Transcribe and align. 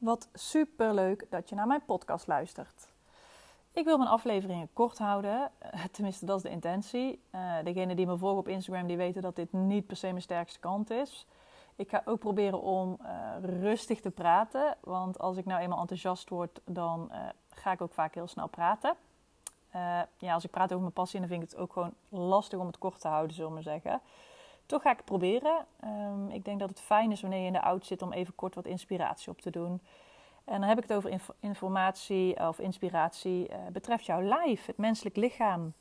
Wat 0.00 0.28
super 0.34 0.94
leuk 0.94 1.26
dat 1.30 1.48
je 1.48 1.54
naar 1.54 1.66
mijn 1.66 1.84
podcast 1.84 2.26
luistert. 2.26 2.88
Ik 3.72 3.84
wil 3.84 3.98
mijn 3.98 4.10
afleveringen 4.10 4.68
kort 4.72 4.98
houden, 4.98 5.50
eh, 5.58 5.84
tenminste 5.92 6.26
dat 6.26 6.36
is 6.36 6.42
de 6.42 6.50
intentie. 6.50 7.22
Uh, 7.34 7.54
degenen 7.64 7.96
die 7.96 8.06
me 8.06 8.18
volgen 8.18 8.38
op 8.38 8.48
Instagram 8.48 8.86
die 8.86 8.96
weten 8.96 9.22
dat 9.22 9.36
dit 9.36 9.52
niet 9.52 9.86
per 9.86 9.96
se 9.96 10.06
mijn 10.06 10.22
sterkste 10.22 10.58
kant 10.58 10.90
is. 10.90 11.26
Ik 11.76 11.88
ga 11.88 12.02
ook 12.04 12.18
proberen 12.18 12.60
om 12.62 12.98
uh, 13.02 13.08
rustig 13.60 14.00
te 14.00 14.10
praten, 14.10 14.76
want 14.80 15.18
als 15.18 15.36
ik 15.36 15.44
nou 15.44 15.60
eenmaal 15.60 15.80
enthousiast 15.80 16.28
word, 16.28 16.60
dan 16.64 17.10
ga 17.54 17.72
ik 17.72 17.80
ook 17.80 17.92
vaak 17.92 18.14
heel 18.14 18.28
snel 18.28 18.48
praten. 18.48 18.94
ja, 20.18 20.34
als 20.34 20.44
ik 20.44 20.50
praat 20.50 20.68
over 20.68 20.80
mijn 20.80 20.92
passie, 20.92 21.20
dan 21.20 21.28
vind 21.28 21.42
ik 21.42 21.50
het 21.50 21.58
ook 21.58 21.72
gewoon 21.72 21.94
lastig 22.08 22.58
om 22.58 22.66
het 22.66 22.78
kort 22.78 23.00
te 23.00 23.08
houden, 23.08 23.36
zullen 23.36 23.54
we 23.54 23.62
zeggen. 23.62 24.00
Toch 24.70 24.82
ga 24.82 24.90
ik 24.90 24.96
het 24.96 25.04
proberen. 25.04 25.66
Um, 25.84 26.28
ik 26.28 26.44
denk 26.44 26.60
dat 26.60 26.68
het 26.68 26.80
fijn 26.80 27.12
is 27.12 27.20
wanneer 27.20 27.40
je 27.40 27.46
in 27.46 27.52
de 27.52 27.58
auto 27.58 27.84
zit 27.84 28.02
om 28.02 28.12
even 28.12 28.34
kort 28.34 28.54
wat 28.54 28.66
inspiratie 28.66 29.30
op 29.30 29.40
te 29.40 29.50
doen. 29.50 29.80
En 30.44 30.60
dan 30.60 30.68
heb 30.68 30.76
ik 30.76 30.82
het 30.82 30.92
over 30.92 31.10
inf 31.10 31.30
informatie 31.40 32.48
of 32.48 32.58
inspiratie 32.58 33.48
uh, 33.48 33.56
betreft 33.72 34.06
jouw 34.06 34.22
lijf, 34.22 34.66
het 34.66 34.76
menselijk 34.76 35.16
lichaam. 35.16 35.72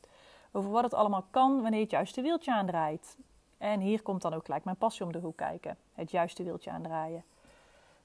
Over 0.52 0.72
wat 0.72 0.84
het 0.84 0.94
allemaal 0.94 1.26
kan 1.30 1.62
wanneer 1.62 1.74
je 1.74 1.86
het 1.86 1.92
juiste 1.92 2.22
wieltje 2.22 2.54
aandraait. 2.54 3.18
En 3.58 3.80
hier 3.80 4.02
komt 4.02 4.22
dan 4.22 4.34
ook 4.34 4.46
gelijk 4.46 4.64
mijn 4.64 4.78
passie 4.78 5.06
om 5.06 5.12
de 5.12 5.20
hoek 5.20 5.38
kijken. 5.38 5.78
Het 5.94 6.12
juiste 6.12 6.44
wieltje 6.44 6.72
aandraaien. 6.72 7.24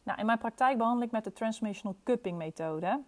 Nou, 0.03 0.19
in 0.19 0.27
mijn 0.27 0.39
praktijk 0.39 0.79
behandel 0.79 1.07
ik 1.07 1.13
met 1.13 1.25
de 1.25 1.33
Transformational 1.33 1.97
Cupping 2.03 2.39
methode. 2.39 3.01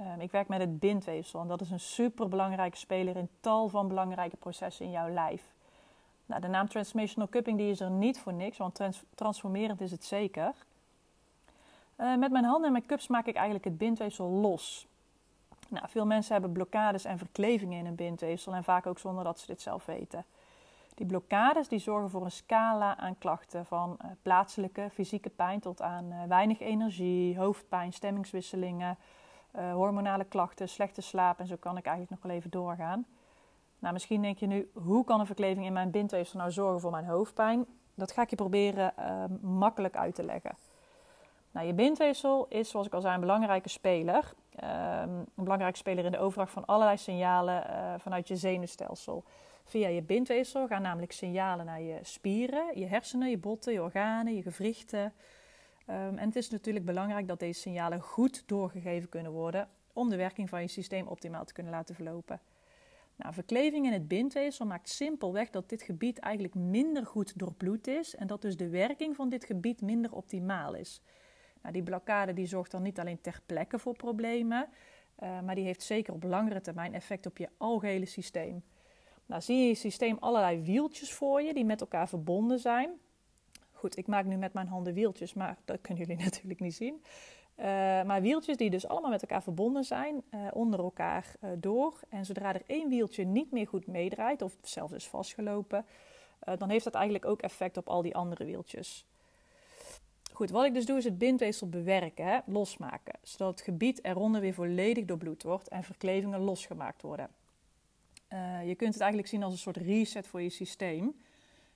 Um, 0.00 0.20
ik 0.20 0.30
werk 0.30 0.48
met 0.48 0.60
het 0.60 0.78
bindweefsel 0.78 1.40
en 1.40 1.48
dat 1.48 1.60
is 1.60 1.70
een 1.70 1.80
superbelangrijke 1.80 2.76
speler 2.76 3.16
in 3.16 3.28
tal 3.40 3.68
van 3.68 3.88
belangrijke 3.88 4.36
processen 4.36 4.84
in 4.84 4.90
jouw 4.90 5.08
lijf. 5.08 5.53
Nou, 6.26 6.40
de 6.40 6.48
naam 6.48 6.68
Transformational 6.68 7.28
Cupping 7.28 7.58
die 7.58 7.70
is 7.70 7.80
er 7.80 7.90
niet 7.90 8.18
voor 8.18 8.32
niks, 8.32 8.56
want 8.58 8.74
trans 8.74 9.02
transformerend 9.14 9.80
is 9.80 9.90
het 9.90 10.04
zeker. 10.04 10.52
Uh, 12.00 12.16
met 12.16 12.30
mijn 12.30 12.44
handen 12.44 12.66
en 12.66 12.72
mijn 12.72 12.86
cups 12.86 13.06
maak 13.06 13.26
ik 13.26 13.34
eigenlijk 13.34 13.64
het 13.64 13.78
bindweefsel 13.78 14.28
los. 14.28 14.86
Nou, 15.68 15.88
veel 15.88 16.06
mensen 16.06 16.32
hebben 16.32 16.52
blokkades 16.52 17.04
en 17.04 17.18
verklevingen 17.18 17.78
in 17.78 17.84
hun 17.84 17.94
bindweefsel 17.94 18.54
en 18.54 18.64
vaak 18.64 18.86
ook 18.86 18.98
zonder 18.98 19.24
dat 19.24 19.38
ze 19.38 19.46
dit 19.46 19.60
zelf 19.60 19.84
weten. 19.86 20.24
Die 20.94 21.06
blokkades 21.06 21.68
die 21.68 21.78
zorgen 21.78 22.10
voor 22.10 22.24
een 22.24 22.30
scala 22.30 22.96
aan 22.96 23.18
klachten, 23.18 23.66
van 23.66 23.98
uh, 24.04 24.10
plaatselijke 24.22 24.88
fysieke 24.92 25.30
pijn 25.30 25.60
tot 25.60 25.82
aan 25.82 26.04
uh, 26.04 26.22
weinig 26.28 26.60
energie, 26.60 27.38
hoofdpijn, 27.38 27.92
stemmingswisselingen, 27.92 28.98
hormonale 29.72 30.24
klachten, 30.24 30.68
slechte 30.68 31.00
slaap 31.00 31.38
en 31.38 31.46
zo 31.46 31.56
kan 31.56 31.76
ik 31.76 31.84
eigenlijk 31.84 32.10
nog 32.10 32.30
wel 32.30 32.38
even 32.38 32.50
doorgaan. 32.50 33.06
Nou, 33.84 33.96
misschien 33.96 34.22
denk 34.22 34.38
je 34.38 34.46
nu, 34.46 34.70
hoe 34.72 35.04
kan 35.04 35.20
een 35.20 35.26
verkleving 35.26 35.66
in 35.66 35.72
mijn 35.72 35.90
bindweefsel 35.90 36.38
nou 36.38 36.50
zorgen 36.50 36.80
voor 36.80 36.90
mijn 36.90 37.04
hoofdpijn? 37.04 37.66
Dat 37.94 38.12
ga 38.12 38.22
ik 38.22 38.30
je 38.30 38.36
proberen 38.36 38.92
uh, 38.98 39.24
makkelijk 39.40 39.96
uit 39.96 40.14
te 40.14 40.22
leggen. 40.22 40.56
Nou, 41.50 41.66
je 41.66 41.72
bindweefsel 41.72 42.46
is, 42.48 42.68
zoals 42.68 42.86
ik 42.86 42.94
al 42.94 43.00
zei, 43.00 43.14
een 43.14 43.20
belangrijke 43.20 43.68
speler. 43.68 44.34
Uh, 44.62 45.02
een 45.06 45.26
belangrijke 45.34 45.76
speler 45.76 46.04
in 46.04 46.10
de 46.10 46.18
overdracht 46.18 46.52
van 46.52 46.64
allerlei 46.64 46.96
signalen 46.96 47.66
uh, 47.70 47.94
vanuit 47.98 48.28
je 48.28 48.36
zenuwstelsel. 48.36 49.24
Via 49.64 49.88
je 49.88 50.02
bindweefsel 50.02 50.66
gaan 50.66 50.82
namelijk 50.82 51.12
signalen 51.12 51.66
naar 51.66 51.80
je 51.80 51.98
spieren, 52.02 52.78
je 52.78 52.86
hersenen, 52.86 53.30
je 53.30 53.38
botten, 53.38 53.72
je 53.72 53.82
organen, 53.82 54.34
je 54.34 54.42
gewrichten. 54.42 55.04
Um, 55.04 56.18
en 56.18 56.26
het 56.26 56.36
is 56.36 56.50
natuurlijk 56.50 56.84
belangrijk 56.84 57.28
dat 57.28 57.38
deze 57.38 57.60
signalen 57.60 58.00
goed 58.00 58.42
doorgegeven 58.46 59.08
kunnen 59.08 59.32
worden 59.32 59.68
om 59.92 60.08
de 60.08 60.16
werking 60.16 60.48
van 60.48 60.60
je 60.60 60.68
systeem 60.68 61.06
optimaal 61.06 61.44
te 61.44 61.52
kunnen 61.52 61.72
laten 61.72 61.94
verlopen. 61.94 62.40
Nou, 63.16 63.34
verkleving 63.34 63.86
in 63.86 63.92
het 63.92 64.08
bindweefsel 64.08 64.66
maakt 64.66 64.88
simpelweg 64.88 65.50
dat 65.50 65.68
dit 65.68 65.82
gebied 65.82 66.18
eigenlijk 66.18 66.54
minder 66.54 67.06
goed 67.06 67.38
doorbloed 67.38 67.86
is 67.86 68.14
en 68.14 68.26
dat 68.26 68.42
dus 68.42 68.56
de 68.56 68.68
werking 68.68 69.16
van 69.16 69.28
dit 69.28 69.44
gebied 69.44 69.80
minder 69.80 70.12
optimaal 70.12 70.74
is. 70.74 71.02
Nou, 71.62 71.74
die 71.74 71.82
blokkade 71.82 72.32
die 72.32 72.46
zorgt 72.46 72.70
dan 72.70 72.82
niet 72.82 72.98
alleen 73.00 73.20
ter 73.20 73.40
plekke 73.46 73.78
voor 73.78 73.96
problemen, 73.96 74.68
uh, 75.22 75.40
maar 75.40 75.54
die 75.54 75.64
heeft 75.64 75.82
zeker 75.82 76.14
op 76.14 76.22
langere 76.22 76.60
termijn 76.60 76.94
effect 76.94 77.26
op 77.26 77.38
je 77.38 77.48
algehele 77.56 78.06
systeem. 78.06 78.62
Nou, 79.26 79.42
zie 79.42 79.56
je 79.56 79.66
je 79.66 79.74
systeem 79.74 80.16
allerlei 80.20 80.62
wieltjes 80.62 81.12
voor 81.12 81.42
je 81.42 81.54
die 81.54 81.64
met 81.64 81.80
elkaar 81.80 82.08
verbonden 82.08 82.58
zijn. 82.58 82.90
Goed, 83.72 83.96
ik 83.96 84.06
maak 84.06 84.24
nu 84.24 84.36
met 84.36 84.52
mijn 84.52 84.68
handen 84.68 84.94
wieltjes, 84.94 85.34
maar 85.34 85.58
dat 85.64 85.80
kunnen 85.80 86.06
jullie 86.06 86.24
natuurlijk 86.24 86.60
niet 86.60 86.74
zien. 86.74 87.02
Uh, 87.58 87.66
maar 88.02 88.22
wieltjes 88.22 88.56
die 88.56 88.70
dus 88.70 88.86
allemaal 88.88 89.10
met 89.10 89.22
elkaar 89.22 89.42
verbonden 89.42 89.84
zijn, 89.84 90.22
uh, 90.30 90.40
onder 90.52 90.80
elkaar 90.80 91.34
uh, 91.40 91.50
door. 91.56 92.00
En 92.08 92.24
zodra 92.24 92.54
er 92.54 92.62
één 92.66 92.88
wieltje 92.88 93.24
niet 93.24 93.50
meer 93.50 93.66
goed 93.66 93.86
meedraait, 93.86 94.42
of 94.42 94.56
zelfs 94.62 94.92
is 94.92 95.08
vastgelopen, 95.08 95.86
dan 96.58 96.68
heeft 96.68 96.84
dat 96.84 96.94
eigenlijk 96.94 97.24
ook 97.24 97.42
effect 97.42 97.76
op 97.76 97.88
al 97.88 98.02
die 98.02 98.14
andere 98.14 98.44
wieltjes. 98.44 99.06
Goed, 100.32 100.50
wat 100.50 100.64
ik 100.64 100.74
dus 100.74 100.86
doe 100.86 100.98
is 100.98 101.04
het 101.04 101.18
bindweefsel 101.18 101.68
bewerken, 101.68 102.42
losmaken, 102.46 103.18
zodat 103.22 103.50
het 103.50 103.60
gebied 103.60 104.04
eronder 104.04 104.40
weer 104.40 104.54
volledig 104.54 105.04
doorbloed 105.04 105.42
wordt 105.42 105.68
en 105.68 105.84
verklevingen 105.84 106.40
losgemaakt 106.40 107.02
worden. 107.02 107.28
je 108.64 108.74
kunt 108.76 108.92
het 108.92 109.02
eigenlijk 109.02 109.30
zien 109.30 109.42
als 109.42 109.52
een 109.52 109.58
soort 109.58 109.76
reset 109.76 110.26
voor 110.26 110.42
je 110.42 110.50
systeem. 110.50 111.16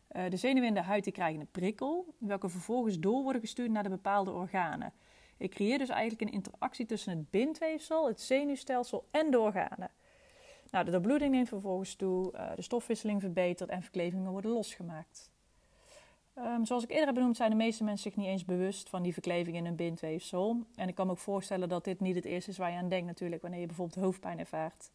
de 0.08 0.36
zenuwen 0.36 0.68
in 0.68 0.74
de 0.74 0.82
huid 0.82 1.04
die 1.04 1.12
krijgen 1.12 1.40
een 1.40 1.50
prikkel, 1.50 2.14
welke 2.18 2.48
vervolgens 2.48 2.98
door 2.98 3.22
worden 3.22 3.40
gestuurd 3.40 3.70
naar 3.70 3.82
de 3.82 3.88
bepaalde 3.88 4.30
organen. 4.32 4.92
Ik 5.38 5.50
creëer 5.50 5.78
dus 5.78 5.88
eigenlijk 5.88 6.20
een 6.20 6.36
interactie 6.36 6.86
tussen 6.86 7.16
het 7.16 7.30
bindweefsel, 7.30 8.06
het 8.06 8.20
zenuwstelsel 8.20 9.04
en 9.10 9.30
de 9.30 9.38
organen. 9.38 9.90
Nou, 10.70 10.84
de 10.84 10.90
doorbloeding 10.90 11.32
neemt 11.32 11.48
vervolgens 11.48 11.94
toe, 11.94 12.32
uh, 12.34 12.50
de 12.54 12.62
stofwisseling 12.62 13.20
verbetert 13.20 13.70
en 13.70 13.82
verklevingen 13.82 14.30
worden 14.30 14.50
losgemaakt. 14.50 15.30
Um, 16.38 16.66
zoals 16.66 16.82
ik 16.82 16.90
eerder 16.90 17.06
heb 17.06 17.14
benoemd, 17.14 17.36
zijn 17.36 17.50
de 17.50 17.56
meeste 17.56 17.84
mensen 17.84 18.10
zich 18.10 18.16
niet 18.20 18.26
eens 18.26 18.44
bewust 18.44 18.88
van 18.88 19.02
die 19.02 19.12
verkleving 19.12 19.56
in 19.56 19.64
hun 19.64 19.76
bindweefsel. 19.76 20.62
En 20.74 20.88
ik 20.88 20.94
kan 20.94 21.06
me 21.06 21.12
ook 21.12 21.18
voorstellen 21.18 21.68
dat 21.68 21.84
dit 21.84 22.00
niet 22.00 22.14
het 22.14 22.24
eerste 22.24 22.50
is 22.50 22.58
waar 22.58 22.70
je 22.70 22.76
aan 22.76 22.88
denkt, 22.88 23.06
natuurlijk, 23.06 23.42
wanneer 23.42 23.60
je 23.60 23.66
bijvoorbeeld 23.66 24.04
hoofdpijn 24.04 24.38
ervaart. 24.38 24.90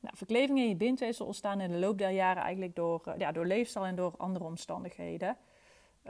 Nou, 0.00 0.16
verklevingen 0.16 0.62
in 0.62 0.68
je 0.68 0.76
bindweefsel 0.76 1.26
ontstaan 1.26 1.60
in 1.60 1.70
de 1.70 1.78
loop 1.78 1.98
der 1.98 2.10
jaren 2.10 2.42
eigenlijk 2.42 2.76
door, 2.76 3.02
uh, 3.08 3.14
ja, 3.18 3.32
door 3.32 3.46
leefstijl 3.46 3.86
en 3.86 3.96
door 3.96 4.14
andere 4.16 4.44
omstandigheden. 4.44 5.36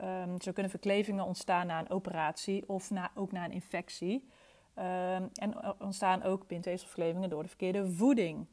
Um, 0.04 0.40
zo 0.40 0.52
kunnen 0.52 0.70
verklevingen 0.70 1.24
ontstaan 1.24 1.66
na 1.66 1.78
een 1.78 1.90
operatie 1.90 2.68
of 2.68 2.90
na, 2.90 3.10
ook 3.14 3.32
na 3.32 3.44
een 3.44 3.52
infectie. 3.52 4.28
Um, 4.78 5.28
en 5.34 5.80
ontstaan 5.80 6.22
ook 6.22 6.46
bindweefselverklevingen 6.46 7.30
door 7.30 7.42
de 7.42 7.48
verkeerde 7.48 7.90
voeding. 7.90 8.36
Nou, 8.36 8.46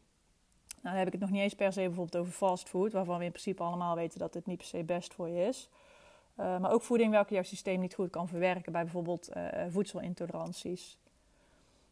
dan 0.82 0.94
heb 0.94 1.06
ik 1.06 1.12
het 1.12 1.22
nog 1.22 1.30
niet 1.30 1.42
eens 1.42 1.56
per 1.56 1.74
se 1.74 1.80
bijvoorbeeld 1.80 2.18
over 2.18 2.34
fastfood, 2.34 2.94
waarvan 2.94 3.18
we 3.18 3.24
in 3.24 3.32
principe 3.32 3.64
allemaal 3.64 3.96
weten 3.96 4.20
dat 4.20 4.34
het 4.34 4.46
niet 4.46 4.58
per 4.58 4.66
se 4.66 4.84
best 4.84 5.14
voor 5.14 5.30
je 5.30 5.48
is. 5.48 5.70
Uh, 6.40 6.60
maar 6.60 6.72
ook 6.72 6.82
voeding 6.82 7.12
welke 7.12 7.34
jouw 7.34 7.44
systeem 7.44 7.80
niet 7.80 7.96
goed 7.96 8.10
kan 8.10 8.28
verwerken, 8.28 8.72
bij 8.72 8.84
bijvoorbeeld 8.84 9.30
uh, 9.38 9.44
voedselintoleranties. 9.70 10.98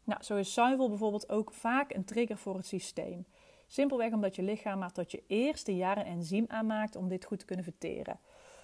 Nou, 0.04 0.24
zo 0.24 0.36
is 0.36 0.54
zuivel 0.54 0.90
bijvoorbeeld 0.90 1.30
ook 1.30 1.54
vaak 1.54 1.94
een 1.94 2.06
trigger 2.06 2.38
voor 2.38 2.56
het 2.56 2.66
systeem. 2.66 3.26
Simpelweg 3.68 4.14
omdat 4.14 4.36
je 4.36 4.42
lichaam 4.42 4.80
maar 4.80 4.92
tot 4.92 5.12
je 5.12 5.24
eerste 5.28 5.76
jaar 5.76 5.98
een 5.98 6.06
enzym 6.06 6.46
aanmaakt 6.48 6.96
om 6.96 7.08
dit 7.08 7.26
goed 7.26 7.40
te 7.40 7.46
kunnen 7.46 7.66
verteren. 7.66 8.20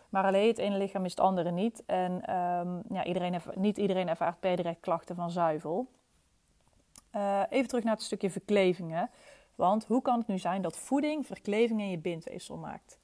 Maar 0.09 0.23
alleen 0.23 0.47
het 0.47 0.57
ene 0.57 0.77
lichaam 0.77 1.05
is 1.05 1.11
het 1.11 1.19
andere 1.19 1.51
niet. 1.51 1.83
En 1.85 2.11
um, 2.35 2.81
ja, 2.89 3.05
iedereen 3.05 3.41
niet 3.55 3.77
iedereen 3.77 4.09
ervaart 4.09 4.39
per 4.39 4.55
direct 4.55 4.79
klachten 4.79 5.15
van 5.15 5.31
zuivel. 5.31 5.87
Uh, 7.15 7.41
even 7.49 7.67
terug 7.67 7.83
naar 7.83 7.93
het 7.93 8.03
stukje 8.03 8.29
verklevingen. 8.29 9.09
Want 9.55 9.85
hoe 9.85 10.01
kan 10.01 10.17
het 10.17 10.27
nu 10.27 10.37
zijn 10.37 10.61
dat 10.61 10.77
voeding 10.77 11.25
verkleving 11.25 11.81
in 11.81 11.89
je 11.89 11.97
bindweefsel 11.97 12.57
maakt? 12.57 12.99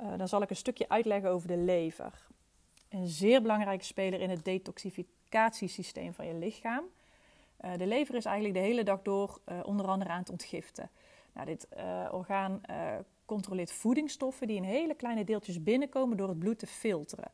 Uh, 0.00 0.06
dan 0.16 0.28
zal 0.28 0.42
ik 0.42 0.50
een 0.50 0.56
stukje 0.56 0.88
uitleggen 0.88 1.30
over 1.30 1.48
de 1.48 1.56
lever. 1.56 2.26
Een 2.88 3.06
zeer 3.06 3.42
belangrijke 3.42 3.84
speler 3.84 4.20
in 4.20 4.30
het 4.30 4.44
detoxificatiesysteem 4.44 6.14
van 6.14 6.26
je 6.26 6.34
lichaam. 6.34 6.84
Uh, 7.60 7.70
de 7.76 7.86
lever 7.86 8.14
is 8.14 8.24
eigenlijk 8.24 8.56
de 8.56 8.64
hele 8.64 8.82
dag 8.82 9.02
door 9.02 9.40
onder 9.64 9.86
andere 9.86 10.10
aan 10.10 10.18
het 10.18 10.30
ontgiften. 10.30 10.90
Nou, 11.32 11.46
dit 11.46 11.68
orgaan 12.10 12.60
controleert 13.28 13.72
voedingsstoffen 13.72 14.46
die 14.46 14.56
in 14.56 14.62
hele 14.62 14.94
kleine 14.94 15.24
deeltjes 15.24 15.62
binnenkomen 15.62 16.16
door 16.16 16.28
het 16.28 16.38
bloed 16.38 16.58
te 16.58 16.66
filteren. 16.66 17.30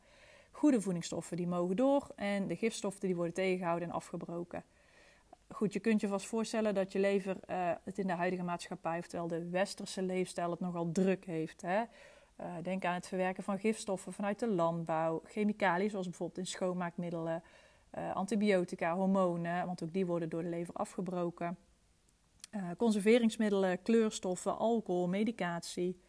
Goede 0.51 0.81
voedingsstoffen 0.81 1.37
die 1.37 1.47
mogen 1.47 1.75
door 1.75 2.11
en 2.15 2.47
de 2.47 2.55
gifstoffen 2.55 3.07
die 3.07 3.15
worden 3.15 3.33
tegengehouden 3.33 3.87
en 3.87 3.93
afgebroken. 3.93 4.63
Goed, 5.49 5.73
je 5.73 5.79
kunt 5.79 6.01
je 6.01 6.07
vast 6.07 6.25
voorstellen 6.25 6.73
dat 6.73 6.91
je 6.91 6.99
lever 6.99 7.37
uh, 7.49 7.71
het 7.83 7.97
in 7.97 8.07
de 8.07 8.13
huidige 8.13 8.43
maatschappij, 8.43 8.97
oftewel 8.97 9.27
de 9.27 9.49
westerse 9.49 10.01
leefstijl, 10.01 10.51
het 10.51 10.59
nogal 10.59 10.91
druk 10.91 11.25
heeft. 11.25 11.61
Hè? 11.61 11.81
Uh, 11.81 12.45
denk 12.61 12.85
aan 12.85 12.93
het 12.93 13.07
verwerken 13.07 13.43
van 13.43 13.59
gifstoffen 13.59 14.13
vanuit 14.13 14.39
de 14.39 14.47
landbouw, 14.47 15.21
chemicaliën 15.25 15.89
zoals 15.89 16.07
bijvoorbeeld 16.07 16.39
in 16.39 16.45
schoonmaakmiddelen, 16.45 17.43
uh, 17.97 18.15
antibiotica, 18.15 18.95
hormonen, 18.95 19.65
want 19.65 19.83
ook 19.83 19.93
die 19.93 20.05
worden 20.05 20.29
door 20.29 20.41
de 20.41 20.49
lever 20.49 20.73
afgebroken. 20.73 21.57
Uh, 22.55 22.69
conserveringsmiddelen, 22.77 23.81
kleurstoffen, 23.81 24.57
alcohol, 24.57 25.07
medicatie. 25.07 25.99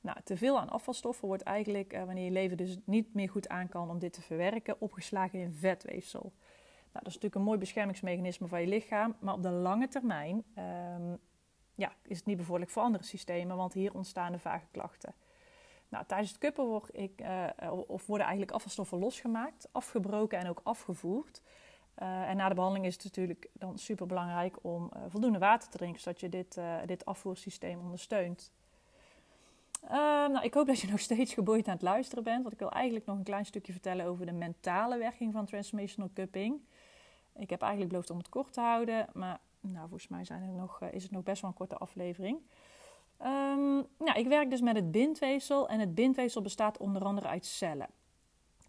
Nou, 0.00 0.18
te 0.24 0.36
veel 0.36 0.58
aan 0.58 0.68
afvalstoffen 0.68 1.28
wordt 1.28 1.42
eigenlijk, 1.42 1.92
uh, 1.92 2.04
wanneer 2.04 2.24
je 2.24 2.30
leven 2.30 2.56
dus 2.56 2.78
niet 2.84 3.14
meer 3.14 3.28
goed 3.28 3.48
aan 3.48 3.68
kan 3.68 3.90
om 3.90 3.98
dit 3.98 4.12
te 4.12 4.22
verwerken, 4.22 4.80
opgeslagen 4.80 5.38
in 5.38 5.52
vetweefsel. 5.52 6.32
Nou, 6.92 7.04
dat 7.04 7.06
is 7.06 7.14
natuurlijk 7.14 7.34
een 7.34 7.42
mooi 7.42 7.58
beschermingsmechanisme 7.58 8.46
van 8.46 8.60
je 8.60 8.66
lichaam, 8.66 9.16
maar 9.20 9.34
op 9.34 9.42
de 9.42 9.50
lange 9.50 9.88
termijn 9.88 10.44
um, 10.58 11.18
ja, 11.74 11.92
is 12.02 12.16
het 12.16 12.26
niet 12.26 12.36
bevorderlijk 12.36 12.72
voor 12.72 12.82
andere 12.82 13.04
systemen, 13.04 13.56
want 13.56 13.72
hier 13.72 13.94
ontstaan 13.94 14.32
de 14.32 14.38
vage 14.38 14.66
klachten. 14.70 15.14
Nou, 15.88 16.04
tijdens 16.06 16.30
het 16.30 16.38
kuppen 16.38 16.82
ik, 16.90 17.20
uh, 17.20 17.48
of 17.86 18.06
worden 18.06 18.26
eigenlijk 18.26 18.56
afvalstoffen 18.56 18.98
losgemaakt, 18.98 19.68
afgebroken 19.72 20.38
en 20.38 20.48
ook 20.48 20.60
afgevoerd. 20.62 21.42
Uh, 22.02 22.28
en 22.28 22.36
na 22.36 22.48
de 22.48 22.54
behandeling 22.54 22.86
is 22.86 22.94
het 22.94 23.04
natuurlijk 23.04 23.48
dan 23.52 23.78
super 23.78 24.06
belangrijk 24.06 24.56
om 24.62 24.90
uh, 24.96 25.02
voldoende 25.08 25.38
water 25.38 25.68
te 25.68 25.76
drinken, 25.76 26.00
zodat 26.00 26.20
je 26.20 26.28
dit, 26.28 26.56
uh, 26.56 26.76
dit 26.86 27.04
afvoersysteem 27.04 27.80
ondersteunt. 27.80 28.52
nou, 29.88 30.44
ik 30.44 30.54
hoop 30.54 30.66
dat 30.66 30.80
je 30.80 30.90
nog 30.90 31.00
steeds 31.00 31.34
geboeid 31.34 31.66
aan 31.66 31.74
het 31.74 31.82
luisteren 31.82 32.24
bent, 32.24 32.40
want 32.42 32.52
ik 32.52 32.58
wil 32.58 32.70
eigenlijk 32.70 33.06
nog 33.06 33.16
een 33.16 33.24
klein 33.24 33.46
stukje 33.46 33.72
vertellen 33.72 34.06
over 34.06 34.26
de 34.26 34.32
mentale 34.32 34.98
werking 34.98 35.32
van 35.32 35.46
transformational 35.46 36.10
cupping. 36.14 36.60
Ik 37.36 37.50
heb 37.50 37.60
eigenlijk 37.60 37.90
beloofd 37.90 38.10
om 38.10 38.18
het 38.18 38.28
kort 38.28 38.52
te 38.52 38.60
houden, 38.60 39.06
maar 39.12 39.40
nou, 39.60 39.88
volgens 39.88 40.08
mij 40.08 40.24
zijn 40.24 40.42
er 40.42 40.48
nog, 40.48 40.80
is 40.80 41.02
het 41.02 41.12
nog 41.12 41.22
best 41.22 41.40
wel 41.40 41.50
een 41.50 41.56
korte 41.56 41.76
aflevering. 41.76 42.38
Um, 43.20 43.86
nou, 43.98 44.18
ik 44.18 44.26
werk 44.26 44.50
dus 44.50 44.60
met 44.60 44.76
het 44.76 44.90
bindweefsel 44.90 45.68
en 45.68 45.80
het 45.80 45.94
bindweefsel 45.94 46.42
bestaat 46.42 46.78
onder 46.78 47.04
andere 47.04 47.28
uit 47.28 47.46
cellen. 47.46 47.88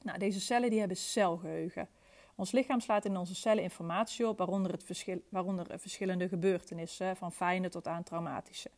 Nou, 0.01 0.17
deze 0.17 0.41
cellen 0.41 0.69
die 0.69 0.79
hebben 0.79 0.97
celgeheugen. 0.97 1.89
Ons 2.35 2.51
lichaam 2.51 2.79
slaat 2.79 3.05
in 3.05 3.17
onze 3.17 3.35
cellen 3.35 3.63
informatie 3.63 4.27
op, 4.27 4.37
waaronder, 4.37 4.71
het 4.71 4.83
verschil, 4.83 5.21
waaronder 5.29 5.79
verschillende 5.79 6.27
gebeurtenissen, 6.27 7.15
van 7.15 7.31
fijne 7.31 7.69
tot 7.69 7.87
aan 7.87 8.03
traumatische. 8.03 8.69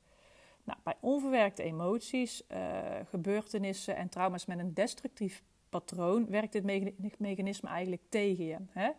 Nou, 0.63 0.79
bij 0.83 0.95
onverwerkte 0.99 1.63
emoties, 1.63 2.43
uh, 2.51 2.59
gebeurtenissen 3.05 3.95
en 3.95 4.09
trauma's 4.09 4.45
met 4.45 4.59
een 4.59 4.73
destructief 4.73 5.43
patroon 5.69 6.29
werkt 6.29 6.51
dit 6.97 7.19
mechanisme 7.19 7.69
eigenlijk 7.69 8.01
tegen 8.09 8.45
je. 8.45 8.57
Hè? 8.69 8.89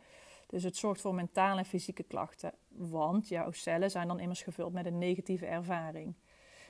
Dus 0.47 0.63
het 0.63 0.77
zorgt 0.77 1.01
voor 1.01 1.15
mentale 1.15 1.59
en 1.59 1.65
fysieke 1.65 2.03
klachten, 2.03 2.53
want 2.69 3.29
jouw 3.29 3.51
cellen 3.51 3.91
zijn 3.91 4.09
dan 4.09 4.21
immers 4.21 4.43
gevuld 4.43 4.73
met 4.73 4.87
een 4.87 4.99
negatieve 4.99 5.47
ervaring. 5.47 6.15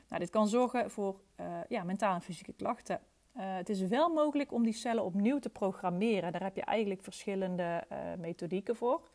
Nou, 0.09 0.21
dit 0.21 0.31
kan 0.31 0.49
zorgen 0.49 0.91
voor 0.91 1.21
uh, 1.41 1.61
ja, 1.69 1.85
mentale 1.85 2.15
en 2.15 2.23
fysieke 2.23 2.53
klachten. 2.53 3.01
Uh, 3.37 3.43
het 3.57 3.69
is 3.69 3.81
wel 3.81 4.09
mogelijk 4.09 4.53
om 4.53 4.63
die 4.63 4.73
cellen 4.73 5.05
opnieuw 5.05 5.39
te 5.39 5.49
programmeren. 5.49 6.33
Daar 6.33 6.43
heb 6.43 6.57
je 6.57 6.63
eigenlijk 6.63 7.03
verschillende 7.03 7.85
uh, 7.93 7.99
methodieken 8.19 8.77
voor. 8.77 9.09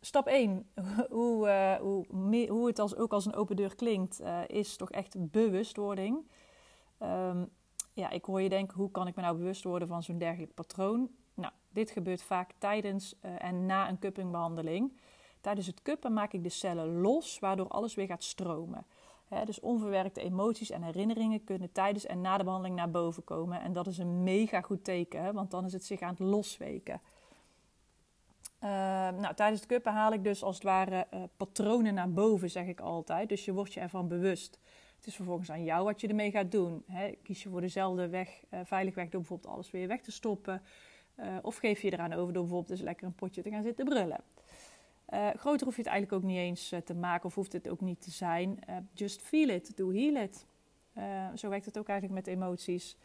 Stap 0.00 0.26
1, 0.26 0.70
hoe, 1.10 1.46
uh, 1.48 1.74
hoe, 1.74 2.46
hoe 2.48 2.66
het 2.66 2.78
als, 2.78 2.96
ook 2.96 3.12
als 3.12 3.26
een 3.26 3.34
open 3.34 3.56
deur 3.56 3.74
klinkt, 3.74 4.22
is 4.46 4.76
toch 4.76 4.90
echt 4.90 5.30
bewustwording. 5.30 6.30
Um, 7.02 7.50
ja, 7.92 8.10
ik 8.10 8.24
hoor 8.24 8.42
je 8.42 8.48
denken, 8.48 8.76
hoe 8.76 8.90
kan 8.90 9.06
ik 9.06 9.16
me 9.16 9.22
nou 9.22 9.36
bewust 9.36 9.64
worden 9.64 9.88
van 9.88 10.02
zo'n 10.02 10.18
dergelijk 10.18 10.54
patroon? 10.54 11.10
Nou, 11.34 11.52
dit 11.68 11.90
gebeurt 11.90 12.22
vaak 12.22 12.50
tijdens 12.58 13.14
en 13.20 13.66
na 13.66 13.88
een 13.88 13.98
cuppingbehandeling. 13.98 15.00
Tijdens 15.40 15.66
het 15.66 15.82
cuppen 15.82 16.12
maak 16.12 16.32
ik 16.32 16.42
de 16.42 16.48
cellen 16.48 17.00
los, 17.00 17.38
waardoor 17.38 17.68
alles 17.68 17.94
weer 17.94 18.06
gaat 18.06 18.24
stromen 18.24 18.86
dus 19.44 19.60
onverwerkte 19.60 20.22
emoties 20.22 20.70
en 20.70 20.82
herinneringen 20.82 21.44
kunnen 21.44 21.72
tijdens 21.72 22.06
en 22.06 22.20
na 22.20 22.36
de 22.36 22.44
behandeling 22.44 22.76
naar 22.76 22.90
boven 22.90 23.24
komen. 23.24 23.60
En 23.60 23.72
dat 23.72 23.86
is 23.86 23.98
een 23.98 24.22
mega 24.22 24.60
goed 24.60 24.84
teken, 24.84 25.34
want 25.34 25.50
dan 25.50 25.64
is 25.64 25.72
het 25.72 25.84
zich 25.84 26.00
aan 26.00 26.10
het 26.10 26.18
losweken. 26.18 27.00
Uh, 28.64 28.70
nou, 29.10 29.34
tijdens 29.34 29.60
het 29.60 29.68
kuppen 29.68 29.92
haal 29.92 30.12
ik 30.12 30.24
dus 30.24 30.42
als 30.42 30.54
het 30.54 30.64
ware 30.64 31.06
uh, 31.14 31.22
patronen 31.36 31.94
naar 31.94 32.12
boven, 32.12 32.50
zeg 32.50 32.66
ik 32.66 32.80
altijd. 32.80 33.28
Dus 33.28 33.44
je 33.44 33.52
wordt 33.52 33.74
je 33.74 33.80
ervan 33.80 34.08
bewust. 34.08 34.58
Het 34.96 35.06
is 35.06 35.14
vervolgens 35.14 35.50
aan 35.50 35.64
jou 35.64 35.84
wat 35.84 36.00
je 36.00 36.08
ermee 36.08 36.30
gaat 36.30 36.50
doen. 36.50 36.84
kies 37.22 37.42
je 37.42 37.48
voor 37.48 37.60
dezelfde 37.60 38.08
weg, 38.08 38.42
uh, 38.50 38.60
veilig 38.64 38.94
weg 38.94 39.08
door 39.08 39.20
bijvoorbeeld 39.20 39.54
alles 39.54 39.70
weer 39.70 39.88
weg 39.88 40.00
te 40.00 40.12
stoppen. 40.12 40.62
of 41.42 41.56
geef 41.56 41.80
je 41.80 41.92
eraan 41.92 42.12
over 42.12 42.32
door 42.32 42.42
bijvoorbeeld 42.42 42.70
eens 42.70 42.80
lekker 42.80 43.06
een 43.06 43.14
potje 43.14 43.42
te 43.42 43.50
gaan 43.50 43.62
zitten 43.62 43.84
brullen. 43.84 44.20
Uh, 45.14 45.28
groter 45.36 45.66
hoef 45.66 45.76
je 45.76 45.82
het 45.82 45.90
eigenlijk 45.90 46.22
ook 46.22 46.30
niet 46.30 46.38
eens 46.38 46.72
uh, 46.72 46.80
te 46.80 46.94
maken 46.94 47.26
of 47.26 47.34
hoeft 47.34 47.52
het 47.52 47.68
ook 47.68 47.80
niet 47.80 48.00
te 48.00 48.10
zijn. 48.10 48.58
Uh, 48.68 48.76
just 48.94 49.22
feel 49.22 49.48
it, 49.48 49.76
do 49.76 49.90
heal 49.90 50.22
it. 50.22 50.46
zo 51.34 51.48
werkt 51.48 51.64
het 51.64 51.78
ook 51.78 51.88
eigenlijk 51.88 52.26
met 52.26 52.34
emoties. 52.34 52.96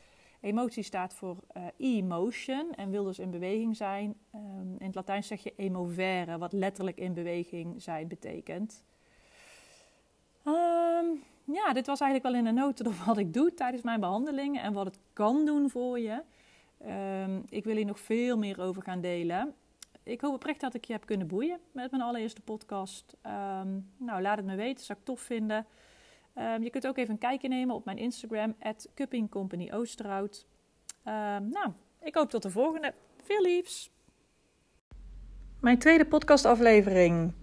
Emotie 0.41 0.83
staat 0.83 1.13
voor 1.13 1.37
emotion 1.77 2.73
en 2.75 2.89
wil 2.89 3.03
dus 3.03 3.19
in 3.19 3.31
beweging 3.31 3.75
zijn. 3.75 4.15
Um, 4.35 4.75
in 4.77 4.85
het 4.85 4.95
Latijn 4.95 5.23
zeg 5.23 5.43
je 5.43 5.53
emovere, 5.55 6.37
wat 6.37 6.53
letterlijk 6.53 6.97
in 6.97 7.13
beweging 7.13 7.81
zijn 7.81 8.07
betekent. 8.07 8.83
Um, 10.45 11.23
ja, 11.43 11.73
dit 11.73 11.87
was 11.87 12.01
eigenlijk 12.01 12.23
wel 12.23 12.41
in 12.41 12.45
een 12.45 12.63
notendop 12.63 12.95
wat 13.05 13.17
ik 13.17 13.33
doe 13.33 13.53
tijdens 13.53 13.83
mijn 13.83 13.99
behandelingen 13.99 14.63
en 14.63 14.73
wat 14.73 14.85
het 14.85 14.99
kan 15.13 15.45
doen 15.45 15.69
voor 15.69 15.99
je. 15.99 16.21
Um, 17.25 17.43
ik 17.49 17.63
wil 17.63 17.75
hier 17.75 17.85
nog 17.85 17.99
veel 17.99 18.37
meer 18.37 18.61
over 18.61 18.81
gaan 18.81 19.01
delen 19.01 19.55
ik 20.03 20.21
hoop 20.21 20.33
oprecht 20.33 20.61
dat 20.61 20.73
ik 20.73 20.85
je 20.85 20.93
heb 20.93 21.05
kunnen 21.05 21.27
boeien 21.27 21.59
met 21.71 21.91
mijn 21.91 22.03
allereerste 22.03 22.41
podcast. 22.41 23.15
Um, 23.25 23.91
nou, 23.97 24.21
laat 24.21 24.37
het 24.37 24.45
me 24.45 24.55
weten, 24.55 24.85
zou 24.85 24.99
ik 24.99 25.05
tof 25.05 25.21
vinden. 25.21 25.65
Um, 26.35 26.63
je 26.63 26.69
kunt 26.69 26.87
ook 26.87 26.97
even 26.97 27.13
een 27.13 27.19
kijkje 27.19 27.47
nemen 27.47 27.75
op 27.75 27.85
mijn 27.85 27.97
Instagram, 27.97 28.55
at 28.59 28.89
Cupping 28.95 29.29
Company 29.29 29.71
Oosterhout. 29.73 30.45
Um, 31.05 31.49
nou, 31.49 31.71
ik 32.01 32.15
hoop 32.15 32.29
tot 32.29 32.41
de 32.41 32.49
volgende. 32.49 32.93
Veel 33.23 33.41
liefs! 33.41 33.91
Mijn 35.59 35.79
tweede 35.79 36.05
podcastaflevering. 36.05 37.33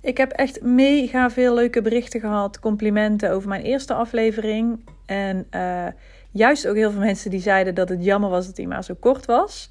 Ik 0.00 0.16
heb 0.16 0.30
echt 0.32 0.62
mega 0.62 1.30
veel 1.30 1.54
leuke 1.54 1.82
berichten 1.82 2.20
gehad, 2.20 2.60
complimenten 2.60 3.30
over 3.30 3.48
mijn 3.48 3.62
eerste 3.62 3.94
aflevering. 3.94 4.88
En 5.06 5.46
uh, 5.50 5.86
juist 6.30 6.66
ook 6.66 6.74
heel 6.74 6.90
veel 6.90 7.00
mensen 7.00 7.30
die 7.30 7.40
zeiden 7.40 7.74
dat 7.74 7.88
het 7.88 8.04
jammer 8.04 8.30
was 8.30 8.46
dat 8.46 8.56
hij 8.56 8.66
maar 8.66 8.84
zo 8.84 8.94
kort 9.00 9.26
was. 9.26 9.70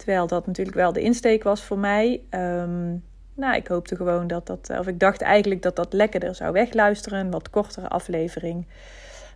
Terwijl 0.00 0.26
dat 0.26 0.46
natuurlijk 0.46 0.76
wel 0.76 0.92
de 0.92 1.00
insteek 1.00 1.42
was 1.42 1.62
voor 1.62 1.78
mij. 1.78 2.20
Um, 2.30 3.04
nou, 3.34 3.56
ik 3.56 3.66
hoopte 3.66 3.96
gewoon 3.96 4.26
dat 4.26 4.46
dat, 4.46 4.70
of 4.78 4.86
ik 4.86 5.00
dacht 5.00 5.20
eigenlijk 5.20 5.62
dat 5.62 5.76
dat 5.76 5.92
lekkerder 5.92 6.34
zou 6.34 6.52
wegluisteren, 6.52 7.18
een 7.18 7.30
wat 7.30 7.50
kortere 7.50 7.88
aflevering. 7.88 8.66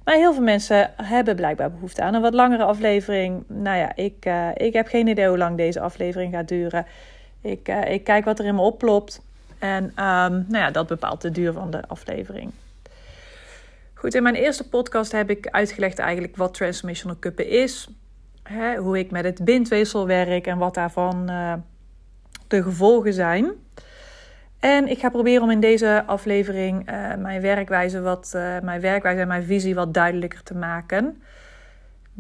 Maar 0.05 0.15
heel 0.15 0.33
veel 0.33 0.43
mensen 0.43 0.91
hebben 0.97 1.37
blijkbaar 1.37 1.71
behoefte 1.71 2.03
aan 2.03 2.15
een 2.15 2.21
wat 2.21 2.35
langere 2.35 2.65
aflevering. 2.65 3.45
Nou 3.47 3.79
ja, 3.79 3.97
ik, 3.97 4.27
uh, 4.27 4.49
ik 4.55 4.73
heb 4.73 4.87
geen 4.87 5.07
idee 5.07 5.29
hoe 5.29 5.39
lang 5.39 5.57
deze 5.57 5.81
aflevering 5.81 6.33
gaat 6.33 6.49
duren. 6.49 6.87
Ik, 7.41 7.69
uh, 7.69 7.91
ik 7.91 8.05
kijk 8.05 8.25
wat 8.25 8.39
er 8.39 8.45
in 8.45 8.55
me 8.55 8.61
oplopt. 8.61 9.21
En 9.59 9.85
um, 9.85 9.93
nou 9.95 10.57
ja, 10.57 10.71
dat 10.71 10.87
bepaalt 10.87 11.21
de 11.21 11.31
duur 11.31 11.53
van 11.53 11.71
de 11.71 11.87
aflevering. 11.87 12.53
Goed, 13.95 14.15
in 14.15 14.23
mijn 14.23 14.35
eerste 14.35 14.69
podcast 14.69 15.13
heb 15.13 15.31
ik 15.31 15.49
uitgelegd 15.49 15.99
eigenlijk 15.99 16.37
wat 16.37 16.55
transformational 16.55 17.17
cuppen 17.19 17.49
is 17.49 17.89
hè, 18.49 18.77
hoe 18.77 18.99
ik 18.99 19.11
met 19.11 19.25
het 19.25 19.45
bindweefsel 19.45 20.07
werk 20.07 20.47
en 20.47 20.59
wat 20.59 20.75
daarvan 20.75 21.31
uh, 21.31 21.53
de 22.49 22.63
gevolgen 22.63 23.13
zijn. 23.13 23.53
En 24.59 24.89
ik 24.89 24.99
ga 24.99 25.11
proberen 25.11 25.43
om 25.43 25.51
in 25.51 25.61
deze 25.61 26.03
aflevering 26.07 26.91
uh, 26.91 27.15
mijn, 27.15 27.41
werkwijze 27.41 28.01
wat, 28.01 28.33
uh, 28.37 28.61
mijn 28.61 28.81
werkwijze 28.81 29.21
en 29.21 29.29
mijn 29.29 29.45
visie 29.45 29.75
wat 29.75 29.95
duidelijker 29.95 30.43
te 30.43 30.55
maken. 30.55 31.23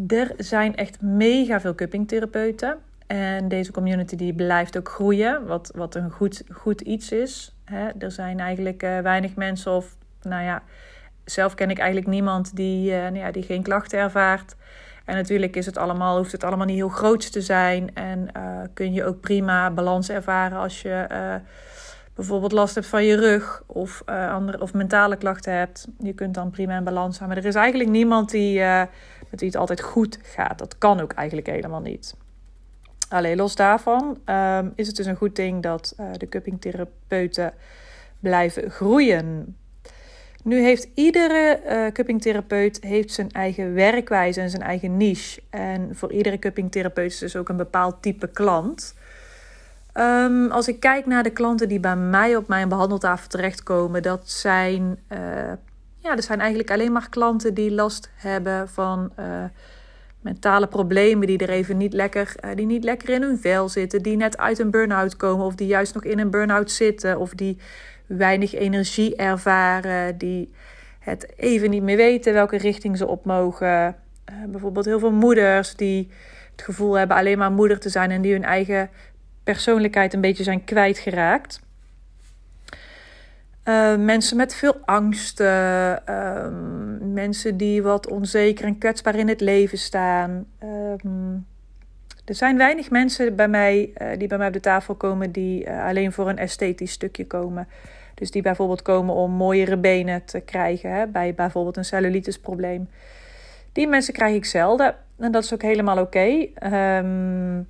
Er 0.06 0.32
zijn 0.36 0.76
echt 0.76 1.02
mega 1.02 1.60
veel 1.60 1.74
cuppingtherapeuten. 1.74 2.76
En 3.06 3.48
deze 3.48 3.72
community 3.72 4.16
die 4.16 4.34
blijft 4.34 4.78
ook 4.78 4.88
groeien, 4.88 5.46
wat, 5.46 5.72
wat 5.74 5.94
een 5.94 6.10
goed, 6.10 6.43
goed 6.50 6.81
iets 6.81 7.12
is. 7.12 7.56
Hè. 7.64 7.88
Er 7.98 8.10
zijn 8.10 8.40
eigenlijk 8.40 8.81
weinig 8.81 9.34
mensen 9.34 9.72
of, 9.72 9.96
nou 10.22 10.43
ja, 10.43 10.62
zelf 11.24 11.54
ken 11.54 11.70
ik 11.70 11.78
eigenlijk 11.78 12.08
niemand 12.08 12.56
die, 12.56 12.90
nou 12.90 13.16
ja, 13.16 13.31
die 13.31 13.43
geen 13.43 13.62
klachten 13.62 13.98
ervaart. 13.98 14.56
En 15.05 15.15
natuurlijk 15.15 15.56
is 15.56 15.67
het 15.67 15.77
allemaal, 15.77 16.17
hoeft 16.17 16.32
het 16.32 16.44
allemaal 16.44 16.67
niet 16.67 16.77
heel 16.77 16.89
groot 16.89 17.32
te 17.32 17.41
zijn. 17.41 17.94
En 17.94 18.29
uh, 18.37 18.61
kun 18.75 18.93
je 18.93 19.05
ook 19.05 19.20
prima 19.20 19.70
balans 19.70 20.08
ervaren 20.08 20.58
als 20.58 20.82
je 20.82 21.06
uh, 21.13 21.34
bijvoorbeeld 22.15 22.53
last 22.53 22.75
hebt 22.75 22.87
van 22.87 23.05
je 23.05 23.17
rug 23.17 23.63
of, 23.67 24.03
uh, 24.08 24.32
andere, 24.32 24.61
of 24.61 24.73
mentale 24.73 25.17
klachten 25.17 25.53
hebt. 25.53 25.89
Je 25.99 26.13
kunt 26.13 26.34
dan 26.34 26.51
prima 26.51 26.77
in 26.77 26.84
balans 26.84 27.17
zijn. 27.17 27.29
Maar 27.29 27.39
er 27.39 27.44
is 27.44 27.55
eigenlijk 27.55 27.91
niemand 27.91 28.31
die, 28.31 28.58
met 29.31 29.41
wie 29.41 29.49
het 29.49 29.56
altijd 29.56 29.81
goed 29.81 30.19
gaat. 30.23 30.58
Dat 30.58 30.79
kan 30.79 31.01
ook 31.01 31.13
eigenlijk 31.13 31.46
helemaal 31.46 31.81
niet. 31.81 32.15
Alleen 33.08 33.37
los 33.37 33.56
daarvan 33.56 34.19
um, 34.27 34.73
is 34.75 34.87
het 34.87 34.96
dus 34.96 35.06
een 35.06 35.17
goed 35.17 35.37
ding 35.37 35.63
dat 35.63 35.96
de 36.17 36.29
cuppingtherapeuten 36.29 37.53
blijven 38.20 38.70
groeien. 38.70 39.56
Nu 40.44 40.60
heeft 40.60 40.89
iedere 40.94 41.60
uh, 41.67 41.93
cuppingtherapeut 41.93 42.79
heeft 42.81 43.13
zijn 43.13 43.31
eigen 43.31 43.74
werkwijze 43.74 44.41
en 44.41 44.51
zijn 44.51 44.63
eigen 44.63 44.96
niche. 44.96 45.43
En 45.51 45.91
voor 45.93 46.13
iedere 46.13 46.39
cuppingtherapeut 46.39 47.10
is 47.10 47.19
dus 47.19 47.36
ook 47.36 47.48
een 47.48 47.56
bepaald 47.56 48.03
type 48.03 48.29
klant. 48.29 48.94
Um, 49.94 50.51
als 50.51 50.69
ik 50.69 50.81
kijk 50.81 51.06
naar 51.06 51.22
de 51.22 51.31
klanten 51.31 51.69
die 51.69 51.81
bij 51.81 51.96
mij 51.96 52.36
op 52.36 52.48
mijn 52.48 52.69
behandeltafel 52.69 53.29
terechtkomen, 53.29 54.03
dat 54.03 54.31
zijn, 54.31 54.98
uh, 55.13 55.19
ja, 55.98 56.15
dat 56.15 56.24
zijn 56.24 56.39
eigenlijk 56.41 56.70
alleen 56.70 56.93
maar 56.93 57.08
klanten 57.08 57.55
die 57.55 57.72
last 57.72 58.10
hebben 58.15 58.69
van 58.69 59.13
uh, 59.19 59.44
mentale 60.20 60.67
problemen, 60.67 61.27
die 61.27 61.39
er 61.39 61.51
even 61.51 61.77
niet 61.77 61.93
lekker, 61.93 62.34
die 62.55 62.67
niet 62.67 62.84
lekker 62.84 63.08
in 63.08 63.22
hun 63.22 63.39
vel 63.39 63.69
zitten, 63.69 64.03
die 64.03 64.17
net 64.17 64.39
uit 64.39 64.58
een 64.58 64.70
burn-out 64.70 65.17
komen 65.17 65.46
of 65.46 65.55
die 65.55 65.67
juist 65.67 65.94
nog 65.94 66.05
in 66.05 66.19
een 66.19 66.31
burn-out 66.31 66.70
zitten 66.70 67.19
of 67.19 67.31
die 67.31 67.58
weinig 68.06 68.55
energie 68.55 69.17
ervaren, 69.17 70.19
die 70.19 70.53
het 70.99 71.32
even 71.37 71.70
niet 71.70 71.82
meer 71.82 71.96
weten 71.96 72.32
welke 72.32 72.56
richting 72.56 72.96
ze 72.96 73.06
op 73.06 73.25
mogen. 73.25 73.96
Uh, 74.31 74.44
bijvoorbeeld 74.49 74.84
heel 74.84 74.99
veel 74.99 75.13
moeders 75.13 75.75
die 75.75 76.11
het 76.53 76.63
gevoel 76.63 76.94
hebben 76.94 77.17
alleen 77.17 77.39
maar 77.39 77.53
moeder 77.53 77.79
te 77.79 77.89
zijn 77.89 78.11
en 78.11 78.23
die 78.23 78.32
hun 78.32 78.44
eigen 78.44 78.91
persoonlijkheid 79.44 80.15
een 80.15 80.20
beetje 80.20 80.44
zijn 80.44 80.65
kwijtgeraakt. 80.65 81.61
Uh, 83.65 83.96
mensen 83.96 84.37
met 84.37 84.55
veel 84.55 84.77
angsten, 84.84 86.03
uh, 86.08 86.49
mensen 87.01 87.56
die 87.56 87.82
wat 87.82 88.08
onzeker 88.08 88.65
en 88.65 88.79
kwetsbaar 88.79 89.15
in 89.15 89.29
het 89.29 89.41
leven 89.41 89.79
staan. 89.79 90.46
Ehm, 90.58 91.37
Er 92.24 92.34
zijn 92.34 92.56
weinig 92.56 92.90
mensen 92.90 93.36
bij 93.36 93.48
mij, 93.48 93.93
uh, 93.98 94.08
die 94.19 94.28
bij 94.28 94.38
mij 94.38 94.46
op 94.46 94.52
de 94.52 94.60
tafel 94.60 94.94
komen 94.94 95.32
die 95.32 95.66
uh, 95.66 95.84
alleen 95.84 96.12
voor 96.12 96.28
een 96.28 96.38
esthetisch 96.38 96.93
stukje 96.93 97.26
komen. 97.26 97.69
Dus 98.14 98.31
die 98.31 98.43
bijvoorbeeld 98.43 98.82
komen 98.82 99.14
om 99.14 99.31
mooiere 99.31 99.76
benen 99.76 100.24
te 100.24 100.40
krijgen 100.40 100.90
hè, 100.90 101.06
bij 101.06 101.34
bijvoorbeeld 101.34 101.76
een 101.76 101.84
cellulitisprobleem. 101.84 102.88
Die 103.72 103.88
mensen 103.88 104.14
krijg 104.14 104.34
ik 104.34 104.44
zelden 104.44 104.94
en 105.19 105.32
dat 105.32 105.44
is 105.44 105.54
ook 105.54 105.62
helemaal 105.62 105.98
oké. 105.98 106.46
Um, 106.72 107.69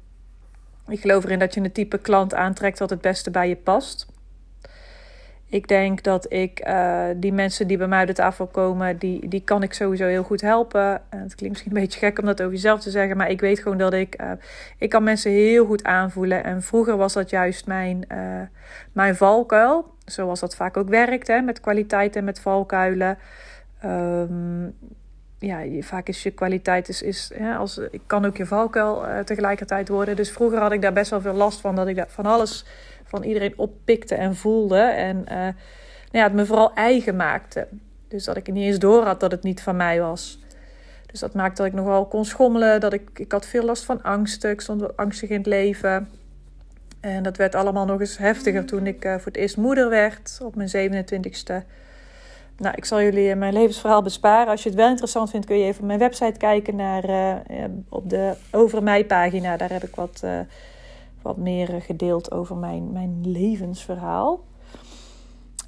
ik 0.88 1.00
geloof 1.00 1.24
erin 1.24 1.38
dat 1.38 1.54
je 1.54 1.60
een 1.60 1.72
type 1.72 1.98
klant 1.98 2.34
aantrekt 2.34 2.78
wat 2.78 2.90
het 2.90 3.00
beste 3.00 3.30
bij 3.30 3.48
je 3.48 3.56
past. 3.56 4.06
Ik 5.54 5.68
denk 5.68 6.02
dat 6.02 6.32
ik 6.32 6.68
uh, 6.68 7.06
die 7.16 7.32
mensen 7.32 7.66
die 7.66 7.76
bij 7.76 7.86
mij 7.86 8.00
op 8.00 8.06
de 8.06 8.12
tafel 8.12 8.46
komen, 8.46 8.98
die, 8.98 9.28
die 9.28 9.40
kan 9.40 9.62
ik 9.62 9.72
sowieso 9.72 10.06
heel 10.06 10.22
goed 10.22 10.40
helpen. 10.40 11.02
En 11.08 11.18
het 11.18 11.34
klinkt 11.34 11.48
misschien 11.48 11.76
een 11.76 11.82
beetje 11.82 11.98
gek 11.98 12.18
om 12.18 12.24
dat 12.24 12.40
over 12.40 12.52
jezelf 12.52 12.80
te 12.80 12.90
zeggen, 12.90 13.16
maar 13.16 13.30
ik 13.30 13.40
weet 13.40 13.58
gewoon 13.58 13.78
dat 13.78 13.92
ik, 13.92 14.22
uh, 14.22 14.30
ik 14.78 14.90
kan 14.90 15.02
mensen 15.02 15.30
heel 15.30 15.66
goed 15.66 15.84
aanvoelen. 15.84 16.44
En 16.44 16.62
vroeger 16.62 16.96
was 16.96 17.12
dat 17.12 17.30
juist 17.30 17.66
mijn, 17.66 18.04
uh, 18.12 18.40
mijn 18.92 19.16
valkuil, 19.16 19.94
zoals 20.04 20.40
dat 20.40 20.56
vaak 20.56 20.76
ook 20.76 20.88
werkt, 20.88 21.42
met 21.44 21.60
kwaliteit 21.60 22.16
en 22.16 22.24
met 22.24 22.40
valkuilen. 22.40 23.18
Um, 23.84 24.74
ja, 25.38 25.62
vaak 25.80 26.08
is 26.08 26.22
je 26.22 26.30
kwaliteit 26.30 26.88
is, 26.88 27.02
is 27.02 27.32
als, 27.58 27.78
ik 27.90 28.02
kan 28.06 28.24
ook 28.24 28.36
je 28.36 28.46
valkuil 28.46 29.04
tegelijkertijd 29.24 29.88
worden. 29.88 30.16
Dus 30.16 30.30
vroeger 30.30 30.58
had 30.58 30.72
ik 30.72 30.82
daar 30.82 30.92
best 30.92 31.10
wel 31.10 31.20
veel 31.20 31.34
last 31.34 31.60
van, 31.60 31.76
dat 31.76 31.86
ik 31.86 31.96
daar 31.96 32.08
van 32.08 32.26
alles 32.26 32.64
van 33.14 33.24
iedereen 33.24 33.54
oppikte 33.56 34.14
en 34.14 34.36
voelde. 34.36 34.78
En 34.78 35.16
uh, 35.16 35.34
nou 35.34 35.54
ja, 36.10 36.22
het 36.22 36.32
me 36.32 36.46
vooral 36.46 36.74
eigen 36.74 37.16
maakte. 37.16 37.68
Dus 38.08 38.24
dat 38.24 38.36
ik 38.36 38.52
niet 38.52 38.64
eens 38.64 38.78
door 38.78 39.02
had 39.02 39.20
dat 39.20 39.30
het 39.30 39.42
niet 39.42 39.62
van 39.62 39.76
mij 39.76 40.00
was. 40.00 40.42
Dus 41.06 41.20
dat 41.20 41.34
maakte 41.34 41.62
dat 41.62 41.72
ik 41.72 41.78
nogal 41.78 42.06
kon 42.06 42.24
schommelen. 42.24 42.80
Dat 42.80 42.92
ik, 42.92 43.10
ik 43.14 43.32
had 43.32 43.46
veel 43.46 43.64
last 43.64 43.84
van 43.84 44.02
angsten. 44.02 44.50
Ik 44.50 44.60
stond 44.60 44.96
angstig 44.96 45.28
in 45.28 45.36
het 45.36 45.46
leven. 45.46 46.08
En 47.00 47.22
dat 47.22 47.36
werd 47.36 47.54
allemaal 47.54 47.84
nog 47.84 48.00
eens 48.00 48.18
heftiger 48.18 48.64
toen 48.66 48.86
ik 48.86 49.04
uh, 49.04 49.12
voor 49.14 49.24
het 49.24 49.36
eerst 49.36 49.56
moeder 49.56 49.88
werd 49.88 50.38
op 50.42 50.54
mijn 50.56 50.68
27ste. 50.68 51.66
Nou, 52.56 52.74
ik 52.76 52.84
zal 52.84 53.02
jullie 53.02 53.34
mijn 53.34 53.52
levensverhaal 53.52 54.02
besparen. 54.02 54.48
Als 54.50 54.62
je 54.62 54.68
het 54.68 54.78
wel 54.78 54.88
interessant 54.88 55.30
vindt, 55.30 55.46
kun 55.46 55.58
je 55.58 55.64
even 55.64 55.86
mijn 55.86 55.98
website 55.98 56.38
kijken 56.38 56.76
naar 56.76 57.04
op 57.88 58.10
de 58.10 58.34
Over 58.50 58.82
mij 58.82 59.04
pagina. 59.04 59.56
Daar 59.56 59.72
heb 59.72 59.82
ik 59.82 59.94
wat 59.94 60.22
wat 61.24 61.36
meer 61.36 61.82
gedeeld 61.82 62.32
over 62.32 62.56
mijn, 62.56 62.92
mijn 62.92 63.20
levensverhaal. 63.22 64.44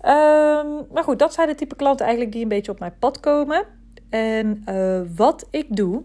Um, 0.04 0.86
maar 0.92 1.04
goed, 1.04 1.18
dat 1.18 1.34
zijn 1.34 1.48
de 1.48 1.54
type 1.54 1.76
klanten 1.76 2.04
eigenlijk 2.04 2.34
die 2.34 2.42
een 2.42 2.48
beetje 2.48 2.72
op 2.72 2.78
mijn 2.78 2.98
pad 2.98 3.20
komen. 3.20 3.64
En 4.10 4.64
uh, 4.68 5.00
wat 5.16 5.46
ik 5.50 5.76
doe 5.76 6.02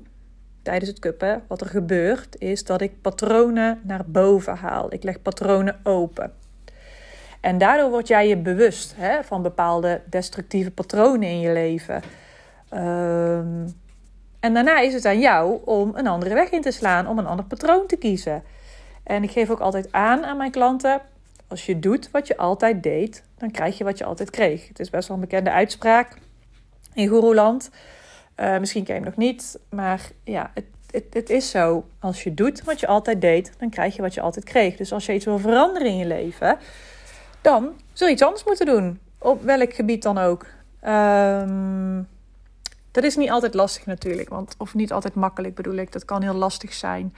tijdens 0.62 0.89
het 0.89 1.00
kuppen, 1.00 1.43
wat 1.48 1.62
er 1.62 1.67
gebeurt, 1.67 2.36
is 2.39 2.63
dat 2.63 2.81
ik 2.81 3.01
patronen 3.01 3.81
naar 3.84 4.03
boven 4.08 4.55
haal. 4.55 4.93
Ik 4.93 5.03
leg 5.03 5.22
patronen 5.22 5.79
open. 5.84 6.34
En 7.41 7.58
daardoor 7.58 7.89
word 7.89 8.08
jij 8.08 8.27
je 8.27 8.38
bewust 8.38 8.93
hè, 8.96 9.24
van 9.24 9.41
bepaalde 9.41 10.01
destructieve 10.10 10.72
patronen 10.72 11.29
in 11.29 11.39
je 11.39 11.51
leven. 11.51 12.01
Um, 12.74 13.79
en 14.39 14.53
daarna 14.53 14.79
is 14.79 14.93
het 14.93 15.05
aan 15.05 15.20
jou 15.20 15.60
om 15.65 15.91
een 15.96 16.08
andere 16.08 16.34
weg 16.34 16.50
in 16.50 16.62
te 16.62 16.72
slaan, 16.72 17.08
om 17.08 17.17
een 17.17 17.25
ander 17.25 17.46
patroon 17.46 17.88
te 17.88 17.98
kiezen. 17.98 18.43
En 19.12 19.24
ik 19.24 19.32
geef 19.32 19.50
ook 19.50 19.60
altijd 19.60 19.91
aan 19.91 20.25
aan 20.25 20.38
mijn 20.38 20.51
klanten: 20.51 21.01
als 21.48 21.65
je 21.65 21.80
doet 21.80 22.12
wat 22.12 22.27
je 22.27 22.38
altijd 22.38 22.84
deed, 22.84 23.24
dan 23.38 23.51
krijg 23.51 23.77
je 23.77 23.84
wat 23.84 23.98
je 23.98 24.03
altijd 24.03 24.30
kreeg. 24.30 24.68
Het 24.68 24.80
is 24.80 24.89
best 24.89 25.08
wel 25.08 25.18
een 25.18 25.24
bekende 25.24 25.51
uitspraak 25.51 26.18
in 26.94 27.08
Guruland. 27.08 27.70
Uh, 28.39 28.60
misschien 28.60 28.84
ken 28.84 28.96
je 28.96 29.01
hem 29.01 29.10
nog 29.10 29.20
niet, 29.20 29.60
maar 29.70 30.10
ja, 30.24 30.51
het, 30.53 30.65
het, 30.91 31.06
het 31.10 31.30
is 31.30 31.50
zo. 31.50 31.86
Als 32.00 32.24
je 32.24 32.34
doet 32.34 32.63
wat 32.63 32.80
je 32.80 32.88
altijd 32.88 33.22
deed, 33.22 33.51
dan 33.58 33.70
krijg 33.70 33.96
je 33.96 34.01
wat 34.01 34.13
je 34.13 34.22
altijd 34.22 34.46
kreeg. 34.46 34.75
Dus 34.75 34.94
als 34.94 35.06
je 35.06 35.13
iets 35.13 35.25
wil 35.25 35.39
veranderen 35.39 35.88
in 35.88 35.98
je 35.98 36.06
leven, 36.06 36.58
dan 37.41 37.70
zul 37.94 38.08
je 38.08 38.13
iets 38.13 38.24
anders 38.24 38.44
moeten 38.44 38.65
doen. 38.65 39.00
Op 39.18 39.44
welk 39.44 39.74
gebied 39.74 40.03
dan 40.03 40.18
ook. 40.18 40.46
Um, 40.88 42.08
dat 42.91 43.03
is 43.03 43.15
niet 43.15 43.30
altijd 43.30 43.53
lastig 43.53 43.86
natuurlijk, 43.86 44.30
want, 44.30 44.56
of 44.58 44.74
niet 44.74 44.91
altijd 44.91 45.13
makkelijk 45.13 45.56
bedoel 45.56 45.75
ik. 45.75 45.91
Dat 45.91 46.06
kan 46.06 46.22
heel 46.22 46.34
lastig 46.34 46.74
zijn. 46.74 47.13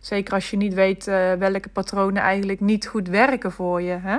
Zeker 0.00 0.34
als 0.34 0.50
je 0.50 0.56
niet 0.56 0.74
weet 0.74 1.06
uh, 1.06 1.32
welke 1.32 1.68
patronen 1.68 2.22
eigenlijk 2.22 2.60
niet 2.60 2.86
goed 2.86 3.08
werken 3.08 3.52
voor 3.52 3.82
je. 3.82 3.98
Hè? 4.02 4.18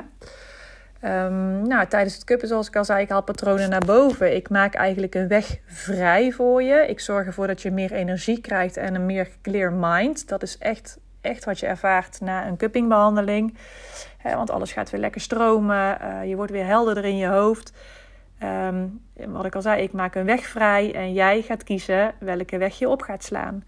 Um, 1.26 1.68
nou, 1.68 1.88
tijdens 1.88 2.14
het 2.14 2.24
kuppen, 2.24 2.48
zoals 2.48 2.68
ik 2.68 2.76
al 2.76 2.86
zei, 2.86 3.02
ik 3.02 3.10
haal 3.10 3.24
patronen 3.24 3.70
naar 3.70 3.86
boven. 3.86 4.36
Ik 4.36 4.50
maak 4.50 4.74
eigenlijk 4.74 5.16
een 5.16 5.28
weg 5.28 5.58
vrij 5.66 6.32
voor 6.32 6.64
je. 6.64 6.86
Ik 6.88 7.00
zorg 7.00 7.26
ervoor 7.26 7.48
dat 7.48 7.62
je 7.62 7.72
meer 7.72 7.92
energie 7.92 8.42
krijgt 8.42 8.78
en 8.78 8.96
een 8.96 9.06
meer 9.06 9.30
clear 9.42 9.74
mind. 9.74 10.28
Dat 10.28 10.44
is 10.44 10.58
echt, 10.58 10.98
echt 11.22 11.46
wat 11.46 11.60
je 11.60 11.66
ervaart 11.66 12.22
na 12.22 12.48
een 12.48 12.58
cuppingbehandeling. 12.58 13.58
Want 14.24 14.50
alles 14.50 14.72
gaat 14.72 14.90
weer 14.90 15.02
lekker 15.02 15.22
stromen. 15.22 15.98
Uh, 16.02 16.30
je 16.30 16.36
wordt 16.36 16.52
weer 16.52 16.66
helderder 16.66 17.06
in 17.06 17.18
je 17.18 17.28
hoofd. 17.28 17.74
Um, 18.44 19.02
wat 19.16 19.46
ik 19.46 19.56
al 19.56 19.62
zei, 19.62 19.82
ik 19.82 19.92
maak 19.92 20.16
een 20.16 20.26
weg 20.26 20.46
vrij 20.46 20.94
en 20.96 21.14
jij 21.14 21.42
gaat 21.42 21.64
kiezen 21.64 22.14
welke 22.20 22.58
weg 22.58 22.80
je 22.80 22.90
op 22.90 23.02
gaat 23.02 23.24
slaan. 23.24 23.64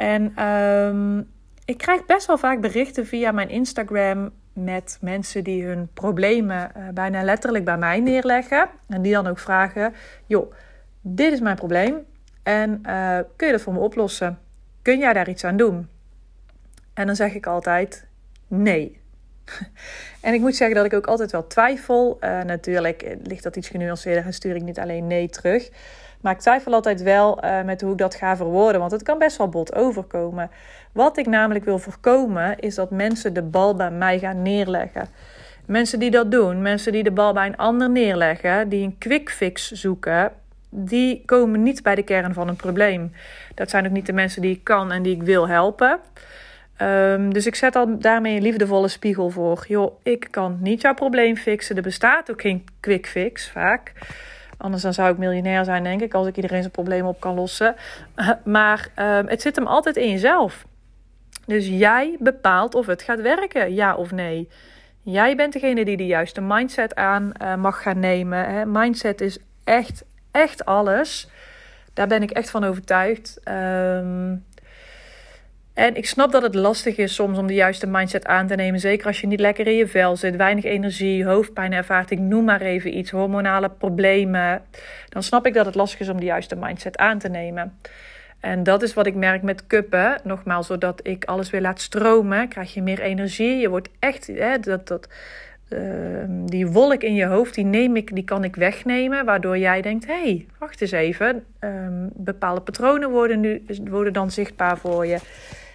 En 0.00 0.46
um, 0.46 1.30
ik 1.64 1.78
krijg 1.78 2.06
best 2.06 2.26
wel 2.26 2.38
vaak 2.38 2.60
berichten 2.60 3.06
via 3.06 3.32
mijn 3.32 3.48
Instagram 3.48 4.30
met 4.52 4.98
mensen 5.00 5.44
die 5.44 5.64
hun 5.64 5.88
problemen 5.94 6.70
uh, 6.76 6.88
bijna 6.88 7.22
letterlijk 7.22 7.64
bij 7.64 7.78
mij 7.78 8.00
neerleggen. 8.00 8.68
En 8.88 9.02
die 9.02 9.12
dan 9.12 9.26
ook 9.26 9.38
vragen: 9.38 9.94
joh, 10.26 10.52
dit 11.00 11.32
is 11.32 11.40
mijn 11.40 11.56
probleem. 11.56 11.96
En 12.42 12.82
uh, 12.86 13.18
kun 13.36 13.46
je 13.46 13.52
dat 13.52 13.62
voor 13.62 13.72
me 13.72 13.78
oplossen? 13.78 14.38
Kun 14.82 14.98
jij 14.98 15.12
daar 15.12 15.28
iets 15.28 15.44
aan 15.44 15.56
doen? 15.56 15.88
En 16.94 17.06
dan 17.06 17.16
zeg 17.16 17.34
ik 17.34 17.46
altijd 17.46 18.06
nee. 18.48 19.00
en 20.20 20.34
ik 20.34 20.40
moet 20.40 20.56
zeggen 20.56 20.76
dat 20.76 20.84
ik 20.84 20.94
ook 20.94 21.06
altijd 21.06 21.32
wel 21.32 21.46
twijfel. 21.46 22.18
Uh, 22.20 22.42
natuurlijk 22.42 23.16
ligt 23.22 23.42
dat 23.42 23.56
iets 23.56 23.68
genuanceerder 23.68 24.24
en 24.24 24.34
stuur 24.34 24.54
ik 24.54 24.62
niet 24.62 24.78
alleen 24.78 25.06
nee 25.06 25.28
terug. 25.28 25.70
Maar 26.20 26.32
ik 26.32 26.38
twijfel 26.38 26.72
altijd 26.72 27.02
wel 27.02 27.44
uh, 27.44 27.62
met 27.62 27.80
hoe 27.80 27.92
ik 27.92 27.98
dat 27.98 28.14
ga 28.14 28.36
verwoorden, 28.36 28.80
want 28.80 28.92
het 28.92 29.02
kan 29.02 29.18
best 29.18 29.36
wel 29.36 29.48
bot 29.48 29.74
overkomen. 29.74 30.50
Wat 30.92 31.16
ik 31.16 31.26
namelijk 31.26 31.64
wil 31.64 31.78
voorkomen, 31.78 32.58
is 32.58 32.74
dat 32.74 32.90
mensen 32.90 33.34
de 33.34 33.42
bal 33.42 33.76
bij 33.76 33.90
mij 33.90 34.18
gaan 34.18 34.42
neerleggen. 34.42 35.08
Mensen 35.66 35.98
die 35.98 36.10
dat 36.10 36.30
doen, 36.30 36.62
mensen 36.62 36.92
die 36.92 37.02
de 37.02 37.10
bal 37.10 37.32
bij 37.32 37.46
een 37.46 37.56
ander 37.56 37.90
neerleggen, 37.90 38.68
die 38.68 38.84
een 38.84 38.98
quick 38.98 39.30
fix 39.30 39.70
zoeken, 39.70 40.32
die 40.68 41.22
komen 41.26 41.62
niet 41.62 41.82
bij 41.82 41.94
de 41.94 42.02
kern 42.02 42.34
van 42.34 42.48
een 42.48 42.56
probleem. 42.56 43.12
Dat 43.54 43.70
zijn 43.70 43.86
ook 43.86 43.92
niet 43.92 44.06
de 44.06 44.12
mensen 44.12 44.42
die 44.42 44.54
ik 44.54 44.64
kan 44.64 44.92
en 44.92 45.02
die 45.02 45.14
ik 45.14 45.22
wil 45.22 45.48
helpen. 45.48 46.00
Um, 46.82 47.32
dus 47.32 47.46
ik 47.46 47.54
zet 47.54 47.76
al 47.76 47.98
daarmee 47.98 48.36
een 48.36 48.42
liefdevolle 48.42 48.88
spiegel 48.88 49.30
voor. 49.30 49.64
Joh, 49.68 50.00
ik 50.02 50.28
kan 50.30 50.58
niet 50.60 50.80
jouw 50.80 50.94
probleem 50.94 51.36
fixen. 51.36 51.76
Er 51.76 51.82
bestaat 51.82 52.30
ook 52.30 52.40
geen 52.40 52.64
quick 52.80 53.06
fix 53.06 53.50
vaak. 53.50 53.92
Anders 54.60 54.82
dan 54.82 54.94
zou 54.94 55.12
ik 55.12 55.18
miljonair 55.18 55.64
zijn, 55.64 55.82
denk 55.82 56.00
ik, 56.00 56.14
als 56.14 56.26
ik 56.26 56.36
iedereen 56.36 56.60
zijn 56.60 56.72
probleem 56.72 57.06
op 57.06 57.20
kan 57.20 57.34
lossen. 57.34 57.74
Maar 58.44 58.88
uh, 58.98 59.18
het 59.26 59.42
zit 59.42 59.56
hem 59.56 59.66
altijd 59.66 59.96
in 59.96 60.10
jezelf. 60.10 60.64
Dus 61.46 61.66
jij 61.66 62.16
bepaalt 62.18 62.74
of 62.74 62.86
het 62.86 63.02
gaat 63.02 63.20
werken, 63.20 63.74
ja 63.74 63.94
of 63.94 64.10
nee. 64.10 64.48
Jij 65.02 65.36
bent 65.36 65.52
degene 65.52 65.84
die 65.84 65.96
de 65.96 66.06
juiste 66.06 66.40
mindset 66.40 66.94
aan 66.94 67.32
uh, 67.42 67.54
mag 67.54 67.82
gaan 67.82 67.98
nemen. 67.98 68.48
Hè. 68.48 68.66
Mindset 68.66 69.20
is 69.20 69.38
echt, 69.64 70.04
echt 70.30 70.64
alles. 70.64 71.28
Daar 71.92 72.06
ben 72.06 72.22
ik 72.22 72.30
echt 72.30 72.50
van 72.50 72.64
overtuigd. 72.64 73.40
Um, 73.48 74.44
en 75.74 75.96
ik 75.96 76.06
snap 76.06 76.32
dat 76.32 76.42
het 76.42 76.54
lastig 76.54 76.96
is 76.96 77.14
soms 77.14 77.38
om 77.38 77.46
de 77.46 77.54
juiste 77.54 77.86
mindset 77.86 78.26
aan 78.26 78.46
te 78.46 78.54
nemen. 78.54 78.80
Zeker 78.80 79.06
als 79.06 79.20
je 79.20 79.26
niet 79.26 79.40
lekker 79.40 79.66
in 79.66 79.76
je 79.76 79.86
vel 79.86 80.16
zit, 80.16 80.36
weinig 80.36 80.64
energie, 80.64 81.24
hoofdpijn 81.24 81.72
ervaart. 81.72 82.10
Ik 82.10 82.18
noem 82.18 82.44
maar 82.44 82.60
even 82.60 82.96
iets, 82.96 83.10
hormonale 83.10 83.70
problemen. 83.70 84.62
Dan 85.08 85.22
snap 85.22 85.46
ik 85.46 85.54
dat 85.54 85.66
het 85.66 85.74
lastig 85.74 86.00
is 86.00 86.08
om 86.08 86.20
de 86.20 86.26
juiste 86.26 86.56
mindset 86.56 86.96
aan 86.96 87.18
te 87.18 87.28
nemen. 87.28 87.78
En 88.40 88.62
dat 88.62 88.82
is 88.82 88.94
wat 88.94 89.06
ik 89.06 89.14
merk 89.14 89.42
met 89.42 89.66
kuppen. 89.66 90.20
Nogmaals, 90.24 90.66
zodat 90.66 91.00
ik 91.02 91.24
alles 91.24 91.50
weer 91.50 91.60
laat 91.60 91.80
stromen, 91.80 92.48
krijg 92.48 92.74
je 92.74 92.82
meer 92.82 93.00
energie. 93.00 93.56
Je 93.56 93.68
wordt 93.68 93.88
echt, 93.98 94.26
hè, 94.26 94.58
dat, 94.58 94.88
dat, 94.88 95.08
uh, 95.70 96.24
die 96.46 96.66
wolk 96.66 97.02
in 97.02 97.14
je 97.14 97.24
hoofd, 97.24 97.54
die, 97.54 97.64
neem 97.64 97.96
ik, 97.96 98.14
die 98.14 98.24
kan 98.24 98.44
ik 98.44 98.56
wegnemen. 98.56 99.24
Waardoor 99.24 99.58
jij 99.58 99.82
denkt, 99.82 100.06
hé, 100.06 100.22
hey, 100.22 100.46
wacht 100.58 100.80
eens 100.80 100.90
even. 100.90 101.44
Um, 101.60 102.10
bepaalde 102.14 102.60
patronen 102.60 103.10
worden, 103.10 103.40
nu, 103.40 103.64
worden 103.84 104.12
dan 104.12 104.30
zichtbaar 104.30 104.78
voor 104.78 105.06
je. 105.06 105.18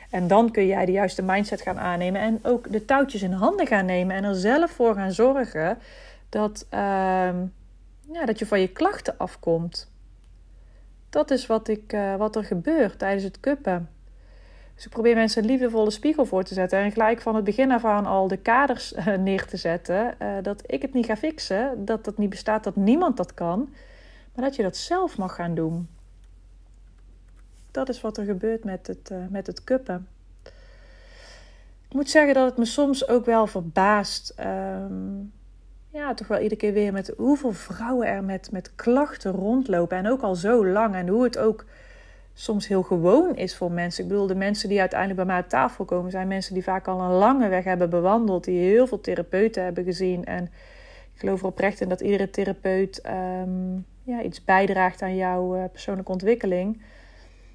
En 0.10 0.28
dan 0.28 0.52
kun 0.52 0.66
jij 0.66 0.86
de 0.86 0.92
juiste 0.92 1.24
mindset 1.24 1.62
gaan 1.62 1.80
aannemen 1.80 2.22
en 2.22 2.40
ook 2.42 2.72
de 2.72 2.86
touwtjes 2.86 3.22
in 3.22 3.32
handen 3.32 3.68
gaan 3.68 3.86
nemen 3.86 4.16
en 4.16 4.24
er 4.24 4.36
zelf 4.36 4.72
voor 4.72 4.96
gaan 4.96 5.12
zorgen 5.12 5.78
dat, 6.30 6.68
uh, 6.74 6.80
ja, 8.12 8.26
dat 8.26 8.40
je 8.40 8.46
van 8.46 8.60
je 8.60 8.68
klachten 8.68 9.18
afkomt. 9.18 9.92
Dat 11.10 11.32
is 11.32 11.46
wat, 11.46 11.68
ik, 11.68 11.94
uh, 11.94 12.16
wat 12.16 12.36
er 12.36 12.44
gebeurt 12.44 13.00
tijdens 13.00 13.24
het 13.24 13.40
kuppen. 13.40 13.90
Dus 14.76 14.86
ik 14.86 14.92
probeer 14.92 15.16
mensen 15.16 15.44
een 15.44 15.50
liefdevolle 15.50 15.92
spiegel 15.92 16.26
voor 16.26 16.44
te 16.44 16.54
zetten. 16.54 16.80
En 16.80 16.92
gelijk 16.92 17.22
van 17.22 17.36
het 17.36 17.44
begin 17.44 17.72
af 17.72 17.86
aan 17.86 18.06
al 18.06 18.28
de 18.28 18.38
kaders 18.38 18.94
uh, 18.94 19.16
neer 19.18 19.46
te 19.46 19.58
zetten. 19.58 20.16
Uh, 20.22 20.28
dat 20.42 20.64
ik 20.66 20.82
het 20.82 20.94
niet 20.94 21.06
ga 21.06 21.18
fixen. 21.18 21.86
Dat 21.86 22.06
dat 22.06 22.18
niet 22.18 22.30
bestaat, 22.30 22.64
dat 22.64 22.76
niemand 22.76 23.18
dat 23.18 23.34
kan. 23.34 23.70
Maar 24.34 24.46
dat 24.46 24.56
je 24.56 24.64
dat 24.64 24.78
zelf 24.78 25.18
mag 25.18 25.36
gaan 25.36 25.56
doen 25.56 25.88
dat 27.76 27.90
is 27.90 28.02
wat 28.02 28.18
er 28.18 28.26
gebeurt 28.26 28.64
met 28.64 28.88
het, 28.88 29.10
uh, 29.12 29.18
met 29.30 29.48
het 29.48 29.64
kuppen. 29.64 30.08
moet 31.92 32.10
zeggen 32.10 32.34
dat 32.34 32.46
het 32.46 32.58
me 32.58 32.66
soms 32.66 33.08
ook 33.08 33.26
wel 33.26 33.48
verbaast. 33.48 34.34
Ehm, 34.36 35.20
ja, 35.90 36.14
toch 36.14 36.28
wel 36.28 36.40
iedere 36.40 36.60
keer 36.60 36.74
weer 36.74 36.94
met 36.94 37.14
hoeveel 37.18 37.52
vrouwen 37.54 38.08
er 38.08 38.24
met, 38.24 38.52
met 38.52 38.76
klachten 38.76 39.32
rondlopen. 39.32 39.98
En 39.98 40.08
ook 40.08 40.22
al 40.22 40.36
zo 40.36 40.66
lang. 40.68 40.96
En 40.96 41.08
hoe 41.08 41.24
het 41.24 41.38
ook 41.38 41.66
soms 42.38 42.68
heel 42.68 42.84
gewoon 42.84 43.36
is 43.36 43.56
voor 43.56 43.72
mensen. 43.72 44.04
Ik 44.04 44.10
bedoel, 44.10 44.28
de 44.28 44.36
mensen 44.36 44.70
die 44.70 44.80
uiteindelijk 44.80 45.20
bij 45.20 45.30
mij 45.30 45.44
op 45.44 45.50
tafel 45.50 45.86
komen, 45.86 46.12
zijn 46.12 46.28
mensen 46.28 46.54
die 46.54 46.64
vaak 46.64 46.88
al 46.88 47.02
een 47.02 47.12
lange 47.12 47.48
weg 47.48 47.64
hebben 47.64 47.90
bewandeld. 47.90 48.44
Die 48.44 48.60
heel 48.60 48.88
veel 48.88 49.02
therapeuten 49.02 49.64
hebben 49.64 49.84
gezien. 49.84 50.26
En 50.26 50.44
ik 51.14 51.20
geloof 51.20 51.40
er 51.40 51.46
oprecht 51.46 51.82
in 51.82 51.90
dat 51.90 52.02
iedere 52.02 52.30
therapeut 52.30 53.02
ehm, 53.02 53.76
ja, 54.04 54.22
iets 54.22 54.44
bijdraagt 54.44 55.02
aan 55.02 55.16
jouw 55.16 55.56
uh, 55.56 55.64
persoonlijke 55.72 56.12
ontwikkeling. 56.12 56.82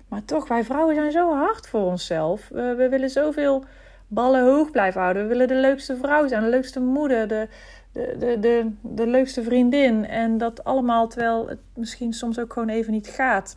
Maar 0.09 0.25
toch, 0.25 0.49
wij 0.49 0.65
vrouwen 0.65 0.95
zijn 0.95 1.13
zo 1.13 1.35
hard 1.35 1.67
voor 1.67 1.85
onszelf. 1.85 2.49
We, 2.49 2.75
we 2.77 2.89
willen 2.89 3.11
zoveel 3.11 3.65
ballen 4.07 4.45
hoog 4.45 4.71
blijven 4.71 5.01
houden. 5.01 5.23
We 5.23 5.29
willen 5.29 5.49
de 5.49 5.55
leukste 5.55 5.97
vrouw 5.97 6.29
zijn, 6.29 6.43
de 6.43 6.49
leukste 6.49 6.81
moeder, 6.81 7.29
de, 7.29 7.49
de, 7.93 8.17
de, 8.19 8.41
de, 8.41 8.71
de 8.81 9.07
leukste 9.07 9.43
vriendin. 9.43 10.07
En 10.07 10.39
dat 10.39 10.65
allemaal 10.65 11.09
terwijl 11.09 11.49
het 11.49 11.61
misschien 11.75 12.13
soms 12.13 12.39
ook 12.39 12.53
gewoon 12.53 12.69
even 12.69 12.93
niet 12.93 13.09
gaat. 13.09 13.57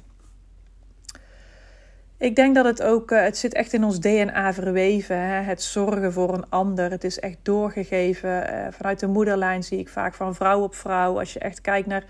Ik 2.23 2.35
denk 2.35 2.55
dat 2.55 2.65
het 2.65 2.81
ook, 2.83 3.11
uh, 3.11 3.23
het 3.23 3.37
zit 3.37 3.53
echt 3.53 3.73
in 3.73 3.83
ons 3.83 3.99
DNA 3.99 4.53
verweven. 4.53 5.17
Hè? 5.17 5.41
Het 5.41 5.61
zorgen 5.61 6.13
voor 6.13 6.33
een 6.33 6.49
ander. 6.49 6.91
Het 6.91 7.03
is 7.03 7.19
echt 7.19 7.37
doorgegeven. 7.41 8.29
Uh, 8.29 8.67
vanuit 8.69 8.99
de 8.99 9.07
moederlijn 9.07 9.63
zie 9.63 9.79
ik 9.79 9.89
vaak 9.89 10.13
van 10.13 10.35
vrouw 10.35 10.61
op 10.61 10.75
vrouw. 10.75 11.19
Als 11.19 11.33
je 11.33 11.39
echt 11.39 11.61
kijkt 11.61 11.87
naar 11.87 12.03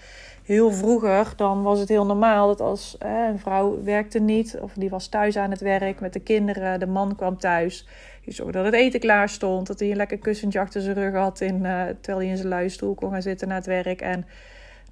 heel 0.43 0.71
vroeger, 0.71 1.33
dan 1.35 1.63
was 1.63 1.79
het 1.79 1.89
heel 1.89 2.05
normaal 2.05 2.47
dat 2.47 2.61
als 2.61 2.97
uh, 3.05 3.27
een 3.27 3.39
vrouw 3.39 3.83
werkte 3.83 4.19
niet, 4.19 4.57
of 4.61 4.73
die 4.73 4.89
was 4.89 5.07
thuis 5.07 5.37
aan 5.37 5.51
het 5.51 5.61
werk 5.61 5.99
met 5.99 6.13
de 6.13 6.19
kinderen, 6.19 6.79
de 6.79 6.87
man 6.87 7.15
kwam 7.15 7.37
thuis. 7.37 7.87
Je 8.21 8.31
zorgde 8.31 8.57
dat 8.57 8.65
het 8.65 8.75
eten 8.75 8.99
klaar 8.99 9.29
stond, 9.29 9.67
dat 9.67 9.79
hij 9.79 9.89
een 9.89 9.95
lekker 9.95 10.17
kussentje 10.17 10.59
achter 10.59 10.81
zijn 10.81 10.95
rug 10.95 11.13
had 11.13 11.41
in, 11.41 11.61
terwijl 12.01 12.17
hij 12.17 12.27
in 12.27 12.37
zijn 12.37 12.49
luie 12.49 12.69
stoel 12.69 12.95
kon 12.95 13.11
gaan 13.11 13.21
zitten 13.21 13.47
na 13.47 13.55
het 13.55 13.65
werk. 13.65 14.01
En 14.01 14.25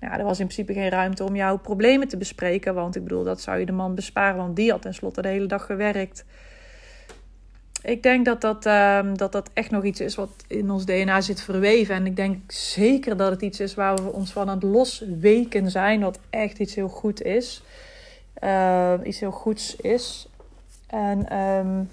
nou, 0.02 0.20
er 0.20 0.24
was 0.24 0.40
in 0.40 0.48
principe 0.48 0.74
geen 0.74 0.90
ruimte 0.90 1.24
om 1.24 1.36
jouw 1.36 1.58
problemen 1.58 2.08
te 2.08 2.18
bespreken. 2.18 2.74
Want 2.74 2.96
ik 2.96 3.04
bedoel, 3.04 3.24
dat 3.24 3.42
zou 3.42 3.60
je 3.60 3.66
de 3.66 3.72
man 3.72 3.96
besparen, 3.96 4.38
want 4.38 4.56
die 4.56 4.72
had 4.72 4.82
tenslotte 4.82 5.22
de 5.22 5.28
hele 5.28 5.46
dag 5.46 5.66
gewerkt. 5.66 6.26
Ik 7.84 8.04
denk 8.04 8.26
dat 8.26 8.42
dat, 8.42 8.66
uh, 8.66 9.00
dat 9.14 9.32
dat 9.32 9.50
echt 9.54 9.72
nog 9.72 9.84
iets 9.84 10.00
is 10.00 10.16
wat 10.16 10.30
in 10.48 10.72
ons 10.72 10.86
DNA 10.86 11.22
zit 11.22 11.42
verweven. 11.42 11.96
En 11.96 12.06
ik 12.06 12.16
denk 12.16 12.52
zeker 12.52 13.18
dat 13.18 13.32
het 13.32 13.42
iets 13.42 13.60
is 13.60 13.74
waar 13.74 13.96
we 13.96 14.12
ons 14.12 14.32
van 14.32 14.50
aan 14.50 14.56
het 14.56 14.64
losweken 14.64 15.72
zijn. 15.72 16.02
Wat 16.02 16.20
echt 16.30 16.60
iets 16.60 16.76
heel 16.76 16.88
goed 16.88 17.22
is. 17.22 17.64
Uh, 18.44 18.94
iets 19.04 19.20
heel 19.20 19.32
goeds 19.32 19.76
is. 19.76 20.28
En 20.88 21.38
um, 21.38 21.90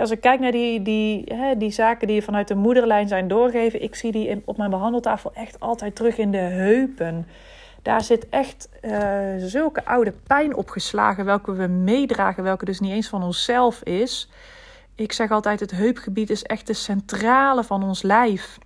als 0.00 0.10
ik 0.10 0.20
kijk 0.20 0.40
naar 0.40 0.52
die, 0.52 0.82
die, 0.82 1.24
hè, 1.34 1.56
die 1.56 1.70
zaken 1.70 2.06
die 2.06 2.22
vanuit 2.22 2.48
de 2.48 2.54
moederlijn 2.54 3.08
zijn 3.08 3.28
doorgegeven, 3.28 3.82
ik 3.82 3.94
zie 3.94 4.12
die 4.12 4.42
op 4.44 4.56
mijn 4.56 4.70
behandeltafel 4.70 5.32
echt 5.34 5.60
altijd 5.60 5.96
terug 5.96 6.18
in 6.18 6.30
de 6.30 6.38
heupen. 6.38 7.26
Daar 7.82 8.02
zit 8.02 8.28
echt 8.28 8.68
uh, 8.82 8.92
zulke 9.38 9.84
oude 9.84 10.12
pijn 10.26 10.54
opgeslagen, 10.54 11.24
welke 11.24 11.52
we 11.52 11.66
meedragen, 11.66 12.42
welke 12.42 12.64
dus 12.64 12.80
niet 12.80 12.92
eens 12.92 13.08
van 13.08 13.22
onszelf 13.22 13.82
is. 13.82 14.30
Ik 14.94 15.12
zeg 15.12 15.30
altijd: 15.30 15.60
het 15.60 15.70
heupgebied 15.70 16.30
is 16.30 16.42
echt 16.42 16.66
de 16.66 16.72
centrale 16.72 17.64
van 17.64 17.82
ons 17.82 18.02
lijf, 18.02 18.58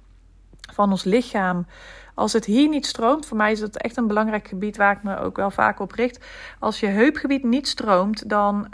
van 0.72 0.90
ons 0.90 1.04
lichaam. 1.04 1.66
Als 2.14 2.32
het 2.32 2.44
hier 2.44 2.68
niet 2.68 2.86
stroomt, 2.86 3.26
voor 3.26 3.36
mij 3.36 3.52
is 3.52 3.60
het 3.60 3.76
echt 3.76 3.96
een 3.96 4.06
belangrijk 4.06 4.48
gebied 4.48 4.76
waar 4.76 4.92
ik 4.92 5.02
me 5.02 5.18
ook 5.18 5.36
wel 5.36 5.50
vaak 5.50 5.80
op 5.80 5.92
richt. 5.92 6.24
Als 6.58 6.80
je 6.80 6.86
heupgebied 6.86 7.44
niet 7.44 7.68
stroomt, 7.68 8.28
dan, 8.28 8.66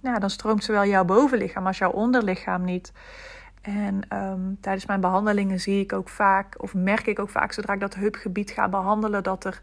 ja, 0.00 0.18
dan 0.18 0.30
stroomt 0.30 0.64
zowel 0.64 0.84
jouw 0.84 1.04
bovenlichaam 1.04 1.66
als 1.66 1.78
jouw 1.78 1.90
onderlichaam 1.90 2.64
niet. 2.64 2.92
En 3.62 4.00
um, 4.12 4.58
tijdens 4.60 4.86
mijn 4.86 5.00
behandelingen 5.00 5.60
zie 5.60 5.80
ik 5.80 5.92
ook 5.92 6.08
vaak, 6.08 6.62
of 6.62 6.74
merk 6.74 7.06
ik 7.06 7.18
ook 7.18 7.30
vaak, 7.30 7.52
zodra 7.52 7.72
ik 7.72 7.80
dat 7.80 7.94
heupgebied 7.94 8.50
ga 8.50 8.68
behandelen, 8.68 9.22
dat 9.22 9.44
er 9.44 9.60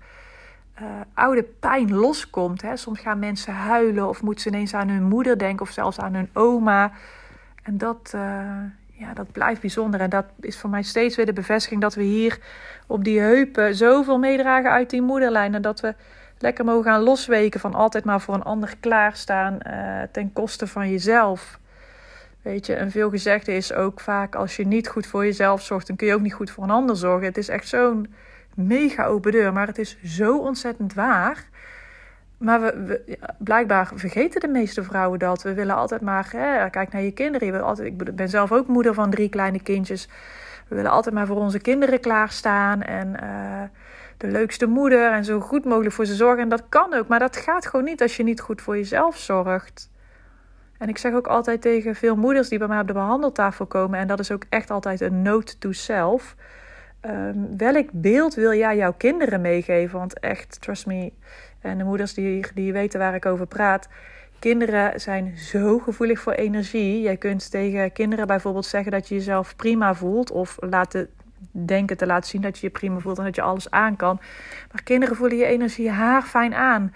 uh, 0.82 0.88
oude 1.14 1.44
pijn 1.44 1.96
loskomt. 1.96 2.62
Hè. 2.62 2.78
Soms 2.78 3.00
gaan 3.00 3.20
mensen 3.20 3.54
huilen 3.54 4.08
of 4.08 4.22
moeten 4.22 4.44
ze 4.44 4.50
ineens 4.50 4.74
aan 4.74 4.90
hun 4.90 5.04
moeder 5.04 5.38
denken 5.38 5.66
of 5.66 5.72
zelfs 5.72 6.00
aan 6.00 6.14
hun 6.14 6.30
oma. 6.34 6.92
En 7.64 7.78
dat, 7.78 8.12
uh, 8.16 8.22
ja, 9.02 9.14
dat 9.14 9.32
blijft 9.32 9.62
bijzonder. 9.62 10.00
En 10.00 10.10
dat 10.10 10.26
is 10.40 10.58
voor 10.58 10.70
mij 10.70 10.84
steeds 10.84 11.16
weer 11.16 11.26
de 11.26 11.34
bevestiging 11.34 11.82
dat 11.82 11.96
we 11.96 12.04
hier 12.04 12.40
op 12.88 13.04
die 13.04 13.20
heupen 13.20 13.76
zoveel 13.76 14.18
meedragen 14.18 14.72
uit 14.72 14.90
die 14.90 15.02
moederlijn. 15.02 15.56
En 15.56 15.62
dat 15.62 15.80
we 15.80 15.94
lekker 16.38 16.66
mogen 16.66 16.92
gaan 16.92 17.02
losweken 17.02 17.60
van 17.60 17.74
altijd 17.74 18.06
maar 18.06 18.22
voor 18.22 18.34
een 18.34 18.44
ander 18.44 18.74
klaarstaan 18.80 19.58
uh, 19.68 20.02
ten 20.12 20.34
koste 20.34 20.68
van 20.68 20.90
jezelf. 20.90 21.60
Weet 22.42 22.66
je, 22.66 22.74
en 22.74 22.92
veel 22.92 23.10
gezegd 23.10 23.48
is 23.48 23.74
ook 23.74 24.00
vaak 24.00 24.36
als 24.36 24.56
je 24.56 24.68
niet 24.68 24.88
goed 24.88 25.08
voor 25.08 25.26
jezelf 25.26 25.62
zorgt, 25.62 25.88
dan 25.88 25.96
kun 25.96 26.08
je 26.08 26.14
ook 26.14 26.22
niet 26.22 26.34
goed 26.34 26.52
voor 26.52 26.64
een 26.64 26.70
ander 26.70 26.96
zorgen. 26.96 27.28
Het 27.28 27.38
is 27.38 27.50
echt 27.50 27.68
zo'n 27.68 28.14
mega 28.56 29.06
open 29.06 29.32
deur, 29.32 29.54
maar 29.54 29.68
het 29.68 29.78
is 29.78 29.98
zo 30.04 30.38
ontzettend 30.38 30.94
waar. 30.94 31.50
Maar 32.42 32.62
we, 32.62 33.18
blijkbaar 33.38 33.92
vergeten 33.96 34.42
de 34.42 34.48
meeste 34.48 34.84
vrouwen 34.84 35.20
dat. 35.20 35.44
We 35.44 35.54
willen 35.54 35.76
altijd 35.76 36.02
maar, 36.02 36.28
hè, 36.32 36.70
kijk 36.70 36.92
naar 36.92 37.02
je 37.02 37.12
kinderen. 37.12 37.48
Je 37.48 37.60
altijd, 37.60 37.88
ik 37.88 38.16
ben 38.16 38.30
zelf 38.30 38.52
ook 38.52 38.68
moeder 38.68 38.94
van 38.94 39.10
drie 39.10 39.30
kleine 39.30 39.62
kindjes. 39.62 40.10
We 40.68 40.76
willen 40.76 40.92
altijd 40.92 41.16
maar 41.16 41.28
voor 41.28 41.38
onze 41.38 41.60
kinderen 41.60 42.00
klaarstaan. 42.00 42.82
En 42.82 43.08
uh, 43.24 43.62
de 44.18 44.28
leukste 44.28 44.66
moeder 44.66 45.12
en 45.12 45.26
zo 45.26 45.40
goed 45.40 45.66
mogelijk 45.66 45.96
voor 45.96 46.06
ze 46.06 46.16
zorgen. 46.16 46.44
En 46.44 46.50
dat 46.50 46.64
kan 46.70 46.94
ook, 46.94 47.08
maar 47.08 47.20
dat 47.20 47.38
gaat 47.38 47.66
gewoon 47.66 47.86
niet 47.86 48.02
als 48.02 48.18
je 48.18 48.24
niet 48.24 48.42
goed 48.42 48.62
voor 48.62 48.78
jezelf 48.78 49.18
zorgt. 49.18 49.90
En 50.78 50.90
ik 50.90 50.98
zeg 50.98 51.14
ook 51.14 51.28
altijd 51.28 51.62
tegen 51.62 51.96
veel 51.96 52.16
moeders 52.16 52.50
die 52.50 52.60
bij 52.60 52.68
mij 52.68 52.80
op 52.80 52.88
de 52.88 52.94
behandeltafel 52.94 53.66
komen, 53.66 54.00
en 54.00 54.08
dat 54.08 54.20
is 54.20 54.32
ook 54.32 54.44
echt 54.50 54.72
altijd 54.72 55.02
een 55.02 55.22
note 55.22 55.58
to 55.58 55.72
self. 55.72 56.36
Um, 57.06 57.58
welk 57.58 57.90
beeld 57.92 58.34
wil 58.34 58.54
jij 58.54 58.78
jouw 58.78 58.94
kinderen 58.94 59.42
meegeven? 59.42 60.00
Want 60.00 60.20
echt, 60.20 60.62
trust 60.62 60.86
me, 60.86 61.12
en 61.62 61.78
de 61.78 61.84
moeders 61.84 62.14
die, 62.14 62.46
die 62.54 62.74
weten 62.74 63.00
waar 63.00 63.16
ik 63.16 63.26
over 63.26 63.48
praat. 63.48 63.88
Kinderen 64.40 65.00
zijn 65.00 65.38
zo 65.38 65.80
gevoelig 65.80 66.20
voor 66.20 66.34
energie. 66.34 67.02
Jij 67.02 67.18
kunt 67.18 67.52
tegen 67.52 67.92
kinderen 67.92 68.28
bijvoorbeeld 68.28 68.66
zeggen 68.66 68.92
dat 68.92 69.08
je 69.08 69.16
jezelf 69.16 69.56
prima 69.56 69.96
voelt. 69.96 70.32
Of 70.32 70.58
laten 70.60 71.10
denken 71.52 71.98
te 71.98 72.06
laten 72.06 72.30
zien 72.30 72.42
dat 72.42 72.60
je 72.60 72.66
je 72.66 72.72
prima 72.72 73.00
voelt 73.00 73.18
en 73.18 73.24
dat 73.24 73.36
je 73.36 73.42
alles 73.42 73.72
aan 73.72 73.96
kan. 73.96 74.20
Maar 74.72 74.84
kinderen 74.84 75.16
voelen 75.16 75.38
je 75.38 75.46
energie 75.46 75.90
haarfijn 75.90 76.54
aan. 76.54 76.94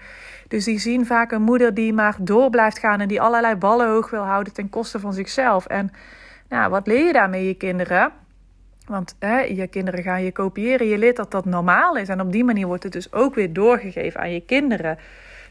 Dus 0.48 0.64
die 0.64 0.78
zien 0.78 1.06
vaak 1.06 1.32
een 1.32 1.42
moeder 1.42 1.74
die 1.74 1.92
maar 1.92 2.16
door 2.20 2.50
blijft 2.50 2.78
gaan 2.78 3.00
en 3.00 3.08
die 3.08 3.20
allerlei 3.20 3.54
ballen 3.54 3.88
hoog 3.88 4.10
wil 4.10 4.24
houden 4.24 4.52
ten 4.52 4.68
koste 4.68 5.00
van 5.00 5.12
zichzelf. 5.12 5.66
En 5.66 5.90
nou, 6.48 6.70
wat 6.70 6.86
leer 6.86 7.06
je 7.06 7.12
daarmee 7.12 7.46
je 7.46 7.54
kinderen? 7.54 8.12
Want 8.86 9.16
hè, 9.18 9.40
je 9.40 9.66
kinderen 9.66 10.02
gaan 10.02 10.24
je 10.24 10.32
kopiëren. 10.32 10.88
Je 10.88 10.98
leert 10.98 11.16
dat 11.16 11.30
dat 11.30 11.44
normaal 11.44 11.96
is. 11.96 12.08
En 12.08 12.20
op 12.20 12.32
die 12.32 12.44
manier 12.44 12.66
wordt 12.66 12.82
het 12.82 12.92
dus 12.92 13.12
ook 13.12 13.34
weer 13.34 13.52
doorgegeven 13.52 14.20
aan 14.20 14.32
je 14.32 14.40
kinderen. 14.40 14.98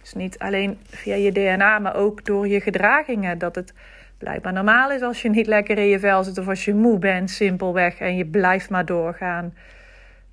Dus 0.02 0.14
niet 0.14 0.40
alleen 0.40 0.78
via 0.88 1.16
je 1.16 1.32
DNA, 1.32 1.80
maar 1.80 1.96
ook 1.96 2.26
door 2.26 2.48
je 2.48 2.62
gedragingen. 2.62 3.38
Dat 3.38 3.56
het 3.56 3.74
blijkbaar 4.18 4.54
normaal 4.54 4.92
is 4.92 5.02
als 5.02 5.22
je 5.22 5.30
niet 5.30 5.48
lekker 5.48 5.78
in 5.78 5.88
je 5.88 6.00
vel 6.00 6.24
zit 6.24 6.38
of 6.38 6.48
als 6.48 6.66
je 6.66 6.74
moe 6.74 7.00
bent, 7.00 7.30
simpelweg. 7.30 8.00
En 8.00 8.16
je 8.16 8.26
blijft 8.26 8.70
maar 8.70 8.86
doorgaan. 8.86 9.54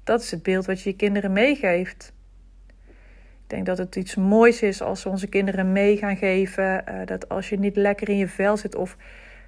Dat 0.04 0.20
is 0.22 0.30
het 0.30 0.42
beeld 0.42 0.66
wat 0.66 0.82
je 0.82 0.90
je 0.90 0.96
kinderen 0.96 1.32
meegeeft. 1.32 2.12
Ik 3.42 3.58
denk 3.58 3.66
dat 3.66 3.78
het 3.78 3.96
iets 3.96 4.14
moois 4.14 4.62
is 4.62 4.82
als 4.82 5.04
we 5.04 5.10
onze 5.10 5.26
kinderen 5.26 5.72
mee 5.72 5.96
gaan 5.96 6.16
geven. 6.16 6.84
Uh, 6.88 6.94
dat 7.06 7.28
als 7.28 7.48
je 7.48 7.58
niet 7.58 7.76
lekker 7.76 8.08
in 8.08 8.16
je 8.16 8.28
vel 8.28 8.56
zit 8.56 8.74
of 8.74 8.96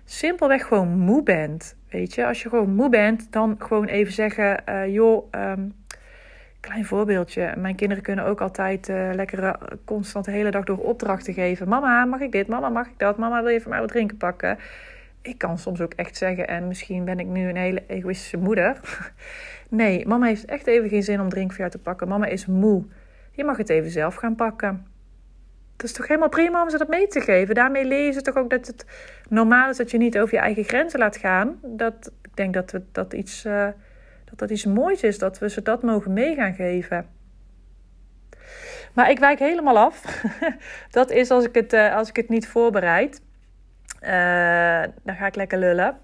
simpelweg 0.05 0.67
gewoon 0.67 0.99
moe 0.99 1.23
bent. 1.23 1.77
Als 2.27 2.43
je 2.43 2.49
gewoon 2.49 2.75
moe 2.75 2.89
bent, 2.89 3.33
dan 3.33 3.57
gewoon 3.59 3.87
even 3.87 4.13
zeggen: 4.13 4.63
uh, 4.69 4.95
joh, 4.95 5.27
um, 5.31 5.75
klein 6.61 6.85
voorbeeldje. 6.85 7.55
Mijn 7.57 7.75
kinderen 7.75 8.03
kunnen 8.03 8.25
ook 8.25 8.41
altijd 8.41 8.89
uh, 8.89 9.11
lekker 9.13 9.59
constant 9.85 10.25
de 10.25 10.31
hele 10.31 10.51
dag 10.51 10.65
door 10.65 10.79
opdrachten 10.79 11.35
geven. 11.35 11.69
Mama, 11.69 12.05
mag 12.05 12.21
ik 12.21 12.33
dit? 12.33 12.47
Mama, 12.47 12.69
mag 12.69 12.87
ik 12.87 12.99
dat? 12.99 13.17
Mama, 13.17 13.43
wil 13.43 13.53
je 13.53 13.61
voor 13.61 13.71
mij 13.71 13.81
wat 13.81 13.89
drinken 13.89 14.17
pakken? 14.17 14.59
Ik 15.23 15.39
kan 15.39 15.59
soms 15.59 15.81
ook 15.81 15.93
echt 15.93 16.17
zeggen, 16.17 16.49
en 16.49 16.69
misschien 16.69 17.05
ben 17.05 17.19
ik 17.19 17.27
nu 17.27 17.49
een 17.49 17.57
hele 17.57 17.83
egoïstische 17.87 18.37
moeder. 18.37 18.81
nee, 19.69 20.07
mama 20.07 20.27
heeft 20.27 20.45
echt 20.45 20.67
even 20.67 20.89
geen 20.89 21.03
zin 21.03 21.21
om 21.21 21.29
drink 21.29 21.51
voor 21.51 21.59
jou 21.59 21.71
te 21.71 21.79
pakken. 21.79 22.09
Mama 22.09 22.27
is 22.27 22.47
moe. 22.47 22.85
Je 23.31 23.45
mag 23.45 23.57
het 23.57 23.69
even 23.69 23.91
zelf 23.91 24.15
gaan 24.15 24.35
pakken. 24.35 24.87
Dat 25.77 25.87
is 25.87 25.93
toch 25.93 26.07
helemaal 26.07 26.29
prima 26.29 26.63
om 26.63 26.71
ze 26.71 26.79
dat 26.79 26.89
mee 26.89 27.07
te 27.07 27.21
geven. 27.21 27.55
Daarmee 27.55 27.85
leer 27.85 28.05
je 28.05 28.13
ze 28.13 28.23
toch 28.23 28.37
ook 28.37 28.51
dat 28.51 28.67
het 28.67 28.85
normaal 29.29 29.71
is 29.71 29.77
dat 29.77 29.91
je 29.91 29.99
niet 29.99 30.19
over 30.19 30.35
je 30.35 30.41
eigen 30.41 30.65
grenzen 30.65 30.99
laat 30.99 31.17
gaan. 31.17 31.59
Dat, 31.63 32.13
ik 32.23 32.37
denk 32.37 32.55
dat, 32.55 32.71
we, 32.71 32.83
dat, 32.93 33.13
iets, 33.13 33.45
uh, 33.45 33.69
dat 34.25 34.39
dat 34.39 34.51
iets 34.51 34.65
moois 34.65 35.03
is, 35.03 35.19
dat 35.19 35.39
we 35.39 35.49
ze 35.49 35.63
dat 35.63 35.83
mogen 35.83 36.13
mee 36.13 36.35
gaan 36.35 36.55
geven. 36.55 37.07
Maar 38.93 39.11
ik 39.11 39.19
wijk 39.19 39.39
helemaal 39.39 39.79
af. 39.79 40.23
dat 40.91 41.11
is 41.11 41.31
als 41.31 41.45
ik 41.45 41.55
het, 41.55 41.73
uh, 41.73 41.95
als 41.97 42.09
ik 42.09 42.17
het 42.17 42.29
niet 42.29 42.49
voorbereid. 42.49 43.23
Uh, 44.03 44.83
dan 45.03 45.17
ga 45.17 45.27
ik 45.27 45.35
lekker 45.35 45.59
lullen. 45.59 45.99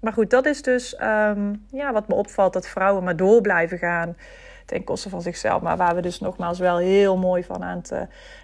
Maar 0.00 0.12
goed, 0.12 0.30
dat 0.30 0.46
is 0.46 0.62
dus 0.62 1.00
um, 1.00 1.66
ja, 1.70 1.92
wat 1.92 2.08
me 2.08 2.14
opvalt: 2.14 2.52
dat 2.52 2.68
vrouwen 2.68 3.04
maar 3.04 3.16
door 3.16 3.40
blijven 3.40 3.78
gaan 3.78 4.16
ten 4.70 4.84
koste 4.84 5.08
van 5.08 5.22
zichzelf. 5.22 5.62
Maar 5.62 5.76
waar 5.76 5.94
we 5.94 6.00
dus 6.00 6.20
nogmaals 6.20 6.58
wel 6.58 6.78
heel 6.78 7.16
mooi 7.16 7.44
van 7.44 7.64
aan 7.64 7.76
het, 7.76 7.92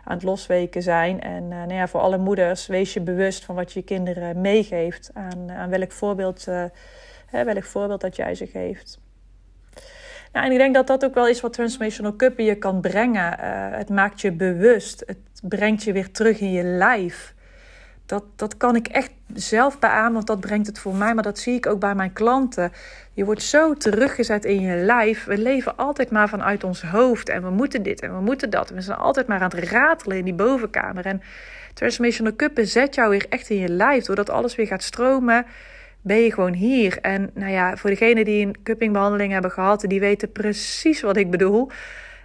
aan 0.05 0.15
het 0.15 0.23
losweken 0.23 0.83
zijn. 0.83 1.21
En 1.21 1.49
nou 1.49 1.73
ja, 1.73 1.89
voor 1.89 2.01
alle 2.01 2.19
moeders, 2.19 2.67
wees 2.67 2.95
je 2.95 3.01
bewust 3.01 3.45
van 3.45 3.55
wat 3.55 3.73
je 3.73 3.83
kinderen 3.83 4.41
meegeeft. 4.41 5.11
Aan, 5.15 5.51
aan 5.51 5.71
welk, 5.71 5.93
voorbeeld, 5.93 6.45
hè, 7.27 7.45
welk 7.45 7.65
voorbeeld 7.65 8.01
dat 8.01 8.17
jij 8.17 8.35
ze 8.35 8.47
geeft. 8.47 8.99
Nou, 10.33 10.47
en 10.47 10.53
ik 10.53 10.59
denk 10.59 10.75
dat 10.75 10.87
dat 10.87 11.05
ook 11.05 11.15
wel 11.15 11.29
is 11.29 11.41
wat 11.41 11.53
Transformational 11.53 12.17
Cup 12.17 12.39
je 12.39 12.55
kan 12.55 12.81
brengen. 12.81 13.39
het 13.73 13.89
maakt 13.89 14.21
je 14.21 14.33
bewust. 14.33 15.03
Het 15.07 15.41
brengt 15.43 15.83
je 15.83 15.93
weer 15.93 16.11
terug 16.11 16.41
in 16.41 16.53
je 16.53 16.62
lijf. 16.62 17.35
Dat, 18.07 18.25
dat 18.37 18.57
kan 18.57 18.77
ik 18.77 18.87
echt 18.87 19.11
zelf 19.35 19.79
beamen, 19.79 20.12
want 20.12 20.27
dat 20.27 20.40
brengt 20.40 20.66
het 20.66 20.79
voor 20.79 20.95
mij. 20.95 21.14
Maar 21.14 21.23
dat 21.23 21.38
zie 21.38 21.55
ik 21.55 21.66
ook 21.66 21.81
bij 21.81 21.95
mijn 21.95 22.12
klanten. 22.12 22.73
Je 23.12 23.25
wordt 23.25 23.42
zo 23.42 23.75
teruggezet 23.75 24.45
in 24.45 24.61
je 24.61 24.77
lijf. 24.77 25.25
We 25.25 25.38
leven 25.38 25.77
altijd 25.77 26.11
maar 26.11 26.29
vanuit 26.29 26.64
ons 26.64 26.83
hoofd. 26.83 27.29
En 27.29 27.42
we 27.42 27.51
moeten 27.51 27.83
dit 27.83 28.01
en 28.01 28.14
we 28.14 28.21
moeten 28.21 28.51
dat. 28.51 28.71
We 28.71 28.81
zijn 28.81 28.99
altijd 28.99 29.27
maar 29.27 29.40
aan 29.40 29.51
het 29.55 29.69
ratelen 29.69 30.16
in 30.16 30.25
die 30.25 30.35
bovenkamer. 30.35 31.07
En 31.07 31.23
Transformational 31.75 32.37
Cuppen 32.37 32.66
zet 32.66 32.95
jou 32.95 33.11
weer 33.11 33.27
echt 33.29 33.51
in 33.51 33.59
je 33.59 33.69
lijf. 33.69 34.05
Doordat 34.05 34.31
alles 34.31 34.55
weer 34.55 34.66
gaat 34.66 34.83
stromen, 34.83 35.47
ben 36.01 36.16
je 36.16 36.33
gewoon 36.33 36.53
hier. 36.53 36.99
En 37.01 37.31
nou 37.35 37.53
ja, 37.53 37.77
voor 37.77 37.90
degenen 37.90 38.25
die 38.25 38.47
een 38.47 38.57
cuppingbehandeling 38.62 39.33
hebben 39.33 39.51
gehad, 39.51 39.81
die 39.81 40.01
weten 40.01 40.33
precies 40.33 41.01
wat 41.01 41.16
ik 41.16 41.31
bedoel. 41.31 41.71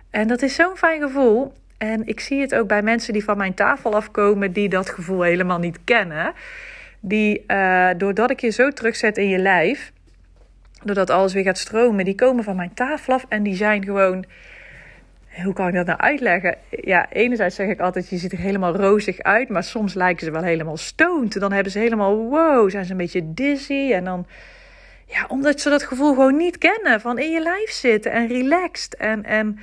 En 0.10 0.28
dat 0.28 0.42
is 0.42 0.56
zo'n 0.56 0.76
fijn 0.76 1.02
gevoel. 1.02 1.54
En 1.82 2.08
ik 2.08 2.20
zie 2.20 2.42
het 2.42 2.56
ook 2.56 2.68
bij 2.68 2.82
mensen 2.82 3.14
die 3.14 3.24
van 3.24 3.38
mijn 3.38 3.54
tafel 3.54 3.96
afkomen, 3.96 4.52
die 4.52 4.70
dat 4.70 4.90
gevoel 4.90 5.22
helemaal 5.22 5.60
niet 5.60 5.78
kennen. 5.84 6.34
Die, 7.00 7.44
uh, 7.48 7.90
doordat 7.98 8.30
ik 8.30 8.40
je 8.40 8.50
zo 8.50 8.70
terugzet 8.70 9.18
in 9.18 9.30
je 9.30 9.38
lijf, 9.38 9.92
doordat 10.84 11.10
alles 11.10 11.34
weer 11.34 11.44
gaat 11.44 11.58
stromen, 11.58 12.06
die 12.06 12.16
komen 12.16 12.44
van 12.44 12.56
mijn 12.56 12.74
tafel 12.74 13.14
af 13.14 13.26
en 13.30 13.44
die 13.44 13.56
zijn 13.56 13.84
gewoon. 13.84 14.26
Hoe 15.44 15.54
kan 15.54 15.68
ik 15.68 15.74
dat 15.74 15.86
nou 15.86 16.00
uitleggen? 16.00 16.58
Ja, 16.70 17.10
enerzijds 17.10 17.56
zeg 17.56 17.68
ik 17.68 17.80
altijd, 17.80 18.10
je 18.10 18.18
ziet 18.18 18.32
er 18.32 18.38
helemaal 18.38 18.76
rozig 18.76 19.20
uit, 19.20 19.50
maar 19.50 19.64
soms 19.64 19.94
lijken 19.94 20.26
ze 20.26 20.32
wel 20.32 20.44
helemaal 20.44 20.78
stoned. 20.78 21.40
Dan 21.40 21.52
hebben 21.52 21.72
ze 21.72 21.80
helemaal, 21.80 22.16
wow, 22.16 22.70
zijn 22.70 22.86
ze 22.86 22.92
een 22.92 22.98
beetje 22.98 23.34
dizzy. 23.34 23.92
En 23.94 24.04
dan, 24.04 24.26
ja, 25.06 25.26
omdat 25.28 25.60
ze 25.60 25.70
dat 25.70 25.84
gevoel 25.84 26.14
gewoon 26.14 26.38
niet 26.38 26.58
kennen 26.58 27.02
van 27.02 27.20
in 27.20 27.32
je 27.32 27.42
lijf 27.42 27.70
zitten 27.70 28.12
en 28.12 28.28
relaxed. 28.28 28.96
En, 28.96 29.24
en 29.24 29.60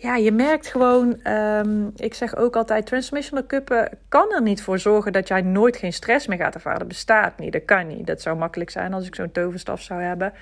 ja, 0.00 0.16
je 0.16 0.32
merkt 0.32 0.66
gewoon, 0.66 1.22
ehm, 1.22 1.86
ik 1.96 2.14
zeg 2.14 2.36
ook 2.36 2.56
altijd, 2.56 2.86
transformational 2.86 3.46
cuppen 3.46 3.88
kan 4.08 4.32
er 4.32 4.42
niet 4.42 4.62
voor 4.62 4.78
zorgen 4.78 5.12
dat 5.12 5.28
jij 5.28 5.40
nooit 5.40 5.76
geen 5.76 5.92
stress 5.92 6.26
meer 6.26 6.38
gaat 6.38 6.54
ervaren. 6.54 6.78
Dat 6.78 6.88
bestaat 6.88 7.38
niet, 7.38 7.52
dat 7.52 7.64
kan 7.64 7.86
niet. 7.86 8.06
Dat 8.06 8.22
zou 8.22 8.36
makkelijk 8.36 8.70
zijn 8.70 8.94
als 8.94 9.06
ik 9.06 9.14
zo'n 9.14 9.32
toverstaf 9.32 9.82
zou 9.82 10.02
hebben. 10.02 10.32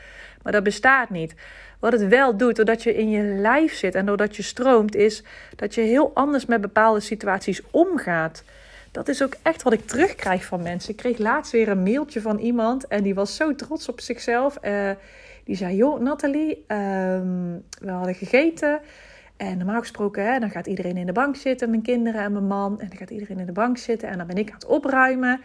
Maar 0.42 0.53
dat 0.53 0.62
bestaat 0.62 1.11
niet. 1.11 1.35
Wat 1.79 1.92
het 1.92 2.09
wel 2.09 2.37
doet, 2.37 2.57
doordat 2.57 2.83
je 2.83 2.95
in 2.95 3.11
je 3.11 3.23
lijf 3.23 3.75
zit 3.75 3.95
en 3.95 4.07
doordat 4.07 4.37
je 4.37 4.42
stroomt, 4.42 4.95
is 4.95 5.23
dat 5.57 5.75
je 5.75 5.81
heel 5.81 6.11
anders 6.14 6.47
met 6.47 6.61
bepaalde 6.61 7.01
situaties 7.01 7.62
omgaat. 7.71 8.42
Dat 8.90 9.09
is 9.09 9.23
ook 9.23 9.37
echt 9.42 9.62
wat 9.62 9.73
ik 9.73 9.87
terugkrijg 9.87 10.45
van 10.45 10.62
mensen. 10.62 10.90
Ik 10.90 10.97
kreeg 10.97 11.19
laatst 11.19 11.53
weer 11.53 11.69
een 11.69 11.83
mailtje 11.83 12.21
van 12.21 12.38
iemand 12.38 12.87
en 12.87 13.03
die 13.03 13.14
was 13.14 13.37
zo 13.37 13.55
trots 13.55 13.88
op 13.88 14.01
zichzelf. 14.01 14.59
Uh, 14.62 14.90
die 15.45 15.57
zei: 15.57 15.77
Joh, 15.77 16.01
Nathalie, 16.01 16.64
um, 16.69 17.62
we 17.81 17.90
hadden 17.90 18.14
gegeten. 18.14 18.81
En 19.37 19.59
normaal 19.59 19.81
gesproken, 19.81 20.33
hè, 20.33 20.38
dan 20.38 20.51
gaat 20.51 20.66
iedereen 20.66 20.96
in 20.96 21.07
de 21.07 21.12
bank 21.12 21.37
zitten, 21.37 21.70
mijn 21.70 21.83
kinderen 21.83 22.20
en 22.20 22.33
mijn 22.33 22.46
man. 22.46 22.81
En 22.81 22.88
dan 22.88 22.99
gaat 22.99 23.11
iedereen 23.11 23.38
in 23.38 23.46
de 23.46 23.53
bank 23.53 23.79
zitten 23.79 24.09
en 24.09 24.18
dan 24.18 24.27
ben 24.27 24.37
ik 24.37 24.49
aan 24.49 24.55
het 24.55 24.66
opruimen. 24.66 25.40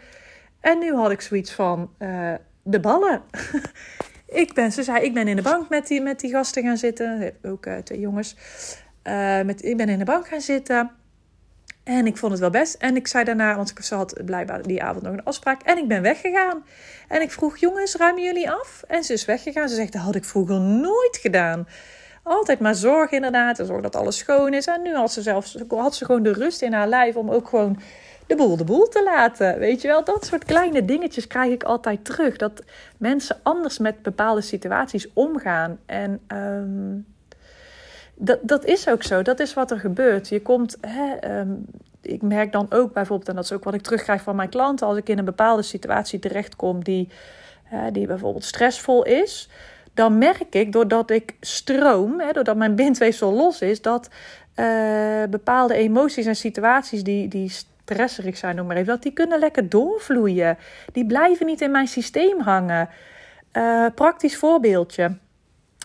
En 0.60 0.78
nu 0.78 0.94
had 0.94 1.10
ik 1.10 1.20
zoiets 1.20 1.52
van, 1.52 1.90
uh, 1.98 2.34
de 2.62 2.80
ballen. 2.80 3.22
ik 4.42 4.54
ben, 4.54 4.72
ze 4.72 4.82
zei, 4.82 5.04
ik 5.04 5.14
ben 5.14 5.28
in 5.28 5.36
de 5.36 5.42
bank 5.42 5.68
met 5.68 5.86
die, 5.86 6.00
met 6.00 6.20
die 6.20 6.30
gasten 6.30 6.62
gaan 6.62 6.76
zitten. 6.76 7.32
Ook 7.42 7.66
uh, 7.66 7.76
twee 7.76 8.00
jongens. 8.00 8.36
Uh, 9.04 9.42
met, 9.42 9.64
ik 9.64 9.76
ben 9.76 9.88
in 9.88 9.98
de 9.98 10.04
bank 10.04 10.28
gaan 10.28 10.40
zitten. 10.40 10.90
En 11.84 12.06
ik 12.06 12.16
vond 12.16 12.32
het 12.32 12.40
wel 12.40 12.50
best. 12.50 12.74
En 12.74 12.96
ik 12.96 13.06
zei 13.06 13.24
daarna, 13.24 13.56
want 13.56 13.72
ze 13.80 13.94
had 13.94 14.20
blijkbaar 14.24 14.62
die 14.62 14.82
avond 14.82 15.02
nog 15.02 15.12
een 15.12 15.24
afspraak. 15.24 15.62
En 15.62 15.78
ik 15.78 15.88
ben 15.88 16.02
weggegaan. 16.02 16.64
En 17.08 17.22
ik 17.22 17.30
vroeg, 17.30 17.56
jongens, 17.56 17.96
ruimen 17.96 18.22
jullie 18.22 18.50
af? 18.50 18.84
En 18.86 19.04
ze 19.04 19.12
is 19.12 19.24
weggegaan. 19.24 19.68
Ze 19.68 19.74
zegt, 19.74 19.92
dat 19.92 20.02
had 20.02 20.14
ik 20.14 20.24
vroeger 20.24 20.60
nooit 20.60 21.18
gedaan. 21.20 21.66
Altijd 22.22 22.60
maar 22.60 22.74
zorg 22.74 23.10
inderdaad. 23.10 23.60
Zorg 23.62 23.82
dat 23.82 23.96
alles 23.96 24.18
schoon 24.18 24.54
is. 24.54 24.66
En 24.66 24.82
nu 24.82 24.94
had 24.94 25.12
ze 25.12 25.22
zelfs 25.22 25.56
had 25.68 25.94
ze 25.94 26.04
gewoon 26.04 26.22
de 26.22 26.32
rust 26.32 26.62
in 26.62 26.72
haar 26.72 26.88
lijf 26.88 27.16
om 27.16 27.30
ook 27.30 27.48
gewoon 27.48 27.80
de 28.26 28.36
boel 28.36 28.56
de 28.56 28.64
boel 28.64 28.88
te 28.88 29.02
laten. 29.02 29.58
Weet 29.58 29.82
je 29.82 29.88
wel, 29.88 30.04
dat 30.04 30.24
soort 30.24 30.44
kleine 30.44 30.84
dingetjes 30.84 31.26
krijg 31.26 31.52
ik 31.52 31.62
altijd 31.62 32.04
terug. 32.04 32.36
Dat 32.36 32.62
mensen 32.96 33.38
anders 33.42 33.78
met 33.78 34.02
bepaalde 34.02 34.40
situaties 34.40 35.06
omgaan. 35.12 35.78
En 35.86 36.20
ehm, 36.26 36.98
dat, 38.14 38.38
dat 38.42 38.64
is 38.64 38.88
ook 38.88 39.02
zo. 39.02 39.22
Dat 39.22 39.40
is 39.40 39.54
wat 39.54 39.70
er 39.70 39.78
gebeurt. 39.78 40.28
Je 40.28 40.42
komt. 40.42 40.76
Hè, 40.80 41.14
ehm, 41.14 41.52
ik 42.02 42.22
merk 42.22 42.52
dan 42.52 42.66
ook 42.70 42.92
bijvoorbeeld, 42.92 43.28
en 43.28 43.34
dat 43.34 43.44
is 43.44 43.52
ook 43.52 43.64
wat 43.64 43.74
ik 43.74 43.82
terugkrijg 43.82 44.22
van 44.22 44.36
mijn 44.36 44.48
klanten, 44.48 44.86
als 44.86 44.96
ik 44.96 45.08
in 45.08 45.18
een 45.18 45.24
bepaalde 45.24 45.62
situatie 45.62 46.18
terechtkom 46.18 46.84
die, 46.84 47.08
die 47.92 48.06
bijvoorbeeld 48.06 48.44
stressvol 48.44 49.04
is 49.04 49.48
dan 49.94 50.18
merk 50.18 50.54
ik 50.54 50.72
doordat 50.72 51.10
ik 51.10 51.34
stroom, 51.40 52.20
hè, 52.20 52.32
doordat 52.32 52.56
mijn 52.56 52.74
bindweefsel 52.74 53.32
los 53.32 53.60
is, 53.60 53.82
dat 53.82 54.08
uh, 54.56 55.22
bepaalde 55.30 55.74
emoties 55.74 56.26
en 56.26 56.36
situaties 56.36 57.02
die, 57.02 57.28
die 57.28 57.52
stresserig 57.84 58.36
zijn, 58.36 58.56
noem 58.56 58.66
maar 58.66 58.76
even, 58.76 58.92
dat 58.92 59.02
die 59.02 59.12
kunnen 59.12 59.38
lekker 59.38 59.68
doorvloeien. 59.68 60.58
Die 60.92 61.06
blijven 61.06 61.46
niet 61.46 61.60
in 61.60 61.70
mijn 61.70 61.88
systeem 61.88 62.40
hangen. 62.40 62.88
Uh, 63.52 63.86
praktisch 63.94 64.36
voorbeeldje. 64.36 65.16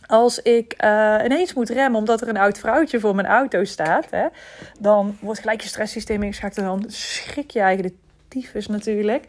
Als 0.06 0.42
ik 0.42 0.84
uh, 0.84 1.18
ineens 1.26 1.54
moet 1.54 1.70
remmen 1.70 2.00
omdat 2.00 2.22
er 2.22 2.28
een 2.28 2.38
oud 2.38 2.58
vrouwtje 2.58 3.00
voor 3.00 3.16
mijn 3.16 3.28
auto 3.28 3.64
staat, 3.64 4.06
hè, 4.10 4.28
dan 4.80 5.18
wordt 5.20 5.40
gelijk 5.40 5.62
je 5.62 5.68
stresssysteem 5.68 6.24
ingeschakeld. 6.24 6.66
Dan 6.66 6.84
schrik 6.88 7.52
je 7.52 7.60
eigenlijk 7.60 7.96
de 7.96 8.02
tyfus 8.28 8.68
natuurlijk. 8.68 9.26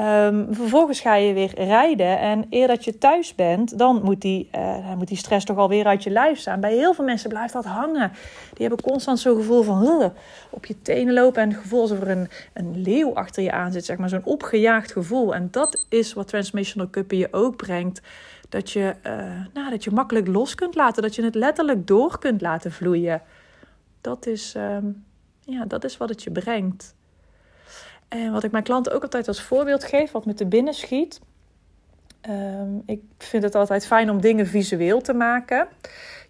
Um, 0.00 0.46
vervolgens 0.50 1.00
ga 1.00 1.14
je 1.14 1.32
weer 1.32 1.54
rijden. 1.54 2.18
En 2.18 2.46
eer 2.50 2.66
dat 2.66 2.84
je 2.84 2.98
thuis 2.98 3.34
bent, 3.34 3.78
dan 3.78 4.00
moet 4.04 4.20
die, 4.20 4.48
uh, 4.54 4.94
moet 4.94 5.08
die 5.08 5.16
stress 5.16 5.44
toch 5.44 5.56
alweer 5.56 5.86
uit 5.86 6.02
je 6.02 6.10
lijf 6.10 6.38
staan. 6.38 6.60
Bij 6.60 6.74
heel 6.74 6.94
veel 6.94 7.04
mensen 7.04 7.28
blijft 7.28 7.52
dat 7.52 7.64
hangen. 7.64 8.12
Die 8.52 8.66
hebben 8.66 8.80
constant 8.82 9.18
zo'n 9.18 9.36
gevoel 9.36 9.62
van 9.62 10.12
op 10.50 10.66
je 10.66 10.82
tenen 10.82 11.14
lopen. 11.14 11.42
En 11.42 11.48
het 11.48 11.58
gevoel 11.58 11.80
alsof 11.80 12.00
er 12.00 12.10
een, 12.10 12.28
een 12.52 12.82
leeuw 12.82 13.14
achter 13.14 13.42
je 13.42 13.52
aan 13.52 13.72
zit. 13.72 13.84
Zeg 13.84 13.96
maar 13.96 14.08
zo'n 14.08 14.24
opgejaagd 14.24 14.92
gevoel. 14.92 15.34
En 15.34 15.48
dat 15.50 15.86
is 15.88 16.12
wat 16.12 16.28
Transformational 16.28 16.90
Cuppen 16.90 17.18
je 17.18 17.28
ook 17.30 17.56
brengt. 17.56 18.02
Dat 18.48 18.70
je, 18.70 18.94
uh, 19.06 19.12
nou, 19.52 19.70
dat 19.70 19.84
je 19.84 19.90
makkelijk 19.90 20.26
los 20.26 20.54
kunt 20.54 20.74
laten. 20.74 21.02
Dat 21.02 21.14
je 21.14 21.24
het 21.24 21.34
letterlijk 21.34 21.86
door 21.86 22.18
kunt 22.18 22.40
laten 22.40 22.72
vloeien. 22.72 23.22
Dat 24.00 24.26
is, 24.26 24.54
um, 24.56 25.04
ja, 25.40 25.64
dat 25.64 25.84
is 25.84 25.96
wat 25.96 26.08
het 26.08 26.22
je 26.22 26.30
brengt. 26.30 26.94
En 28.12 28.32
wat 28.32 28.44
ik 28.44 28.50
mijn 28.50 28.64
klanten 28.64 28.92
ook 28.92 29.02
altijd 29.02 29.28
als 29.28 29.42
voorbeeld 29.42 29.84
geef, 29.84 30.10
wat 30.10 30.26
me 30.26 30.34
te 30.34 30.46
binnen 30.46 30.74
schiet. 30.74 31.20
Um, 32.30 32.82
ik 32.86 33.00
vind 33.18 33.42
het 33.42 33.54
altijd 33.54 33.86
fijn 33.86 34.10
om 34.10 34.20
dingen 34.20 34.46
visueel 34.46 35.00
te 35.00 35.12
maken. 35.12 35.68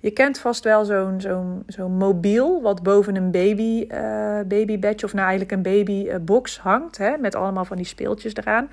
Je 0.00 0.10
kent 0.10 0.38
vast 0.38 0.64
wel 0.64 0.84
zo'n 0.84 1.20
zo'n 1.20 1.62
zo'n 1.66 1.96
mobiel 1.96 2.62
wat 2.62 2.82
boven 2.82 3.16
een 3.16 3.30
baby, 3.30 3.86
uh, 3.88 4.40
babybedje 4.46 5.06
of 5.06 5.12
nou 5.12 5.28
eigenlijk 5.28 5.52
een 5.52 5.62
babybox 5.62 6.58
hangt. 6.58 6.98
Hè, 6.98 7.16
met 7.16 7.34
allemaal 7.34 7.64
van 7.64 7.76
die 7.76 7.86
speeltjes 7.86 8.34
eraan. 8.34 8.70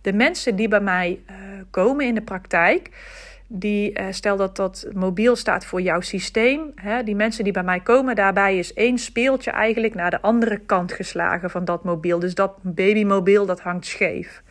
De 0.00 0.12
mensen 0.12 0.56
die 0.56 0.68
bij 0.68 0.80
mij 0.80 1.20
uh, 1.30 1.36
komen 1.70 2.06
in 2.06 2.14
de 2.14 2.22
praktijk, 2.22 2.90
die, 3.46 4.00
uh, 4.00 4.06
stel 4.10 4.36
dat 4.36 4.56
dat 4.56 4.86
mobiel 4.94 5.36
staat 5.36 5.64
voor 5.64 5.80
jouw 5.80 6.00
systeem. 6.00 6.72
Hè, 6.74 7.02
die 7.02 7.14
mensen 7.14 7.44
die 7.44 7.52
bij 7.52 7.62
mij 7.62 7.80
komen, 7.80 8.14
daarbij 8.14 8.58
is 8.58 8.74
één 8.74 8.98
speeltje 8.98 9.50
eigenlijk 9.50 9.94
naar 9.94 10.10
de 10.10 10.20
andere 10.20 10.58
kant 10.58 10.92
geslagen 10.92 11.50
van 11.50 11.64
dat 11.64 11.84
mobiel. 11.84 12.18
Dus 12.18 12.34
dat 12.34 12.52
babymobiel, 12.62 13.46
dat 13.46 13.60
hangt 13.60 13.86
scheef. 13.86 14.42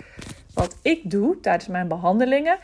Wat 0.54 0.78
ik 0.82 1.02
doe 1.04 1.40
tijdens 1.40 1.68
mijn 1.68 1.88
behandelingen, 1.88 2.58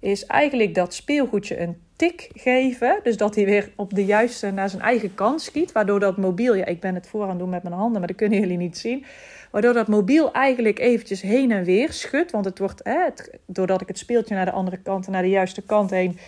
is 0.00 0.26
eigenlijk 0.26 0.74
dat 0.74 0.94
speelgoedje 0.94 1.60
een 1.60 1.76
tik 1.96 2.30
geven. 2.34 3.00
Dus 3.02 3.16
dat 3.16 3.34
hij 3.34 3.44
weer 3.44 3.70
op 3.76 3.94
de 3.94 4.04
juiste 4.04 4.50
naar 4.50 4.68
zijn 4.68 4.82
eigen 4.82 5.14
kant 5.14 5.42
schiet. 5.42 5.72
Waardoor 5.72 6.00
dat 6.00 6.16
mobiel, 6.16 6.54
ja, 6.54 6.64
ik 6.64 6.80
ben 6.80 6.94
het 6.94 7.08
voor 7.08 7.22
aan 7.22 7.28
het 7.28 7.38
doen 7.38 7.48
met 7.48 7.62
mijn 7.62 7.74
handen, 7.74 7.98
maar 7.98 8.08
dat 8.08 8.16
kunnen 8.16 8.40
jullie 8.40 8.56
niet 8.56 8.78
zien. 8.78 9.04
Waardoor 9.50 9.72
dat 9.72 9.88
mobiel 9.88 10.32
eigenlijk 10.32 10.78
eventjes 10.78 11.20
heen 11.20 11.50
en 11.50 11.64
weer 11.64 11.92
schudt. 11.92 12.30
Want 12.30 12.44
het 12.44 12.58
wordt, 12.58 12.80
hè, 12.84 13.08
doordat 13.46 13.80
ik 13.80 13.88
het 13.88 13.98
speeltje 13.98 14.34
naar 14.34 14.44
de 14.44 14.50
andere 14.50 14.76
kant 14.76 15.06
en 15.06 15.12
naar 15.12 15.22
de 15.22 15.28
juiste 15.28 15.62
kant 15.62 15.90
heen 15.90 16.18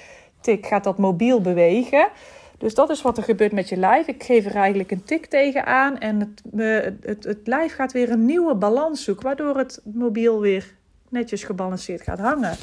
tik, 0.41 0.67
gaat 0.67 0.85
dat 0.85 0.99
mobiel 0.99 1.41
bewegen. 1.41 2.09
Dus 2.59 2.75
dat 2.75 2.91
is 2.91 3.03
wat 3.03 3.17
er 3.17 3.23
gebeurt 3.23 3.53
met 3.53 3.69
je 3.69 3.77
lijf. 3.77 4.07
Ik 4.07 4.23
geef 4.23 4.47
er 4.47 4.55
eigenlijk 4.55 4.91
een 4.91 5.05
tik 5.05 5.27
tegenaan 5.27 5.99
en 5.99 6.21
het, 6.21 6.43
het, 7.01 7.25
het 7.25 7.47
lijf 7.47 7.75
gaat 7.75 7.93
weer 7.93 8.11
een 8.11 8.25
nieuwe 8.25 8.55
balans 8.55 9.05
zoeken, 9.05 9.25
waardoor 9.25 9.57
het 9.57 9.81
mobiel 9.85 10.41
weer 10.41 10.75
netjes 11.09 11.45
gebalanceerd 11.45 12.03
gaat 12.03 12.19
hangen. 12.19 12.57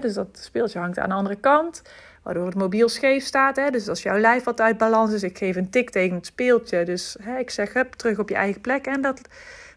dus 0.00 0.14
dat 0.14 0.28
speeltje 0.40 0.78
hangt 0.78 0.98
aan 0.98 1.08
de 1.08 1.14
andere 1.14 1.36
kant, 1.36 1.82
waardoor 2.22 2.46
het 2.46 2.54
mobiel 2.54 2.88
scheef 2.88 3.24
staat. 3.24 3.72
Dus 3.72 3.88
als 3.88 4.02
jouw 4.02 4.18
lijf 4.18 4.44
wat 4.44 4.60
uit 4.60 4.78
balans 4.78 5.12
is, 5.12 5.22
ik 5.22 5.38
geef 5.38 5.56
een 5.56 5.70
tik 5.70 5.90
tegen 5.90 6.16
het 6.16 6.26
speeltje. 6.26 6.84
Dus 6.84 7.16
ik 7.38 7.50
zeg, 7.50 7.72
hup, 7.72 7.92
terug 7.92 8.18
op 8.18 8.28
je 8.28 8.34
eigen 8.34 8.60
plek. 8.60 8.86
En 8.86 9.00
dat 9.00 9.20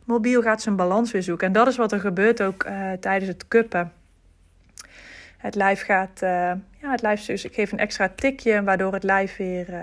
mobiel 0.04 0.42
gaat 0.42 0.62
zijn 0.62 0.76
balans 0.76 1.12
weer 1.12 1.24
zoeken. 1.24 1.48
En 1.48 1.54
dat 1.54 1.68
is 1.68 1.78
wat 1.78 1.92
er 1.92 2.00
gebeurt 2.00 2.42
ook 2.42 2.66
uh, 2.66 2.92
tijdens 2.92 3.32
het 3.32 3.48
kuppen. 3.48 3.94
Het 5.38 5.56
lijf 5.56 5.82
gaat, 5.82 6.22
uh, 6.24 6.30
ja, 6.82 6.92
het 6.92 7.02
lijf 7.02 7.26
dus 7.26 7.46
ik 7.46 7.54
geef 7.54 7.72
een 7.72 7.80
extra 7.80 8.10
tikje, 8.16 8.64
waardoor 8.64 8.94
het 8.94 9.04
lijf 9.04 9.38
weer, 9.38 9.70
uh, 9.70 9.82